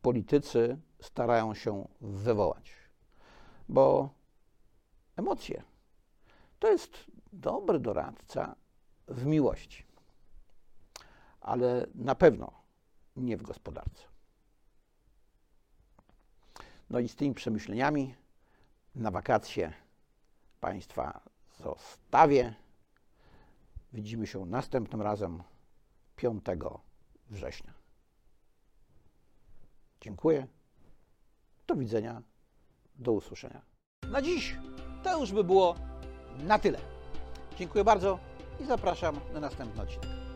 politycy 0.02 0.78
starają 1.00 1.54
się 1.54 1.88
wywołać. 2.00 2.72
Bo 3.68 4.10
emocje 5.16 5.62
to 6.58 6.68
jest 6.68 7.04
dobry 7.32 7.80
doradca 7.80 8.56
w 9.08 9.26
miłości, 9.26 9.86
ale 11.40 11.86
na 11.94 12.14
pewno 12.14 12.52
nie 13.16 13.36
w 13.36 13.42
gospodarce. 13.42 14.04
No 16.90 16.98
i 16.98 17.08
z 17.08 17.16
tymi 17.16 17.34
przemyśleniami 17.34 18.14
na 18.94 19.10
wakacje 19.10 19.72
Państwa 20.60 21.20
zostawię. 21.58 22.54
Widzimy 23.92 24.26
się 24.26 24.46
następnym 24.46 25.02
razem 25.02 25.42
5 26.16 26.44
września. 27.30 27.79
Dziękuję. 30.00 30.46
Do 31.66 31.76
widzenia. 31.76 32.22
Do 32.94 33.12
usłyszenia. 33.12 33.62
Na 34.10 34.22
dziś 34.22 34.56
to 35.02 35.20
już 35.20 35.32
by 35.32 35.44
było 35.44 35.74
na 36.38 36.58
tyle. 36.58 36.78
Dziękuję 37.58 37.84
bardzo 37.84 38.18
i 38.60 38.64
zapraszam 38.64 39.20
na 39.34 39.40
następny 39.40 39.82
odcinek. 39.82 40.29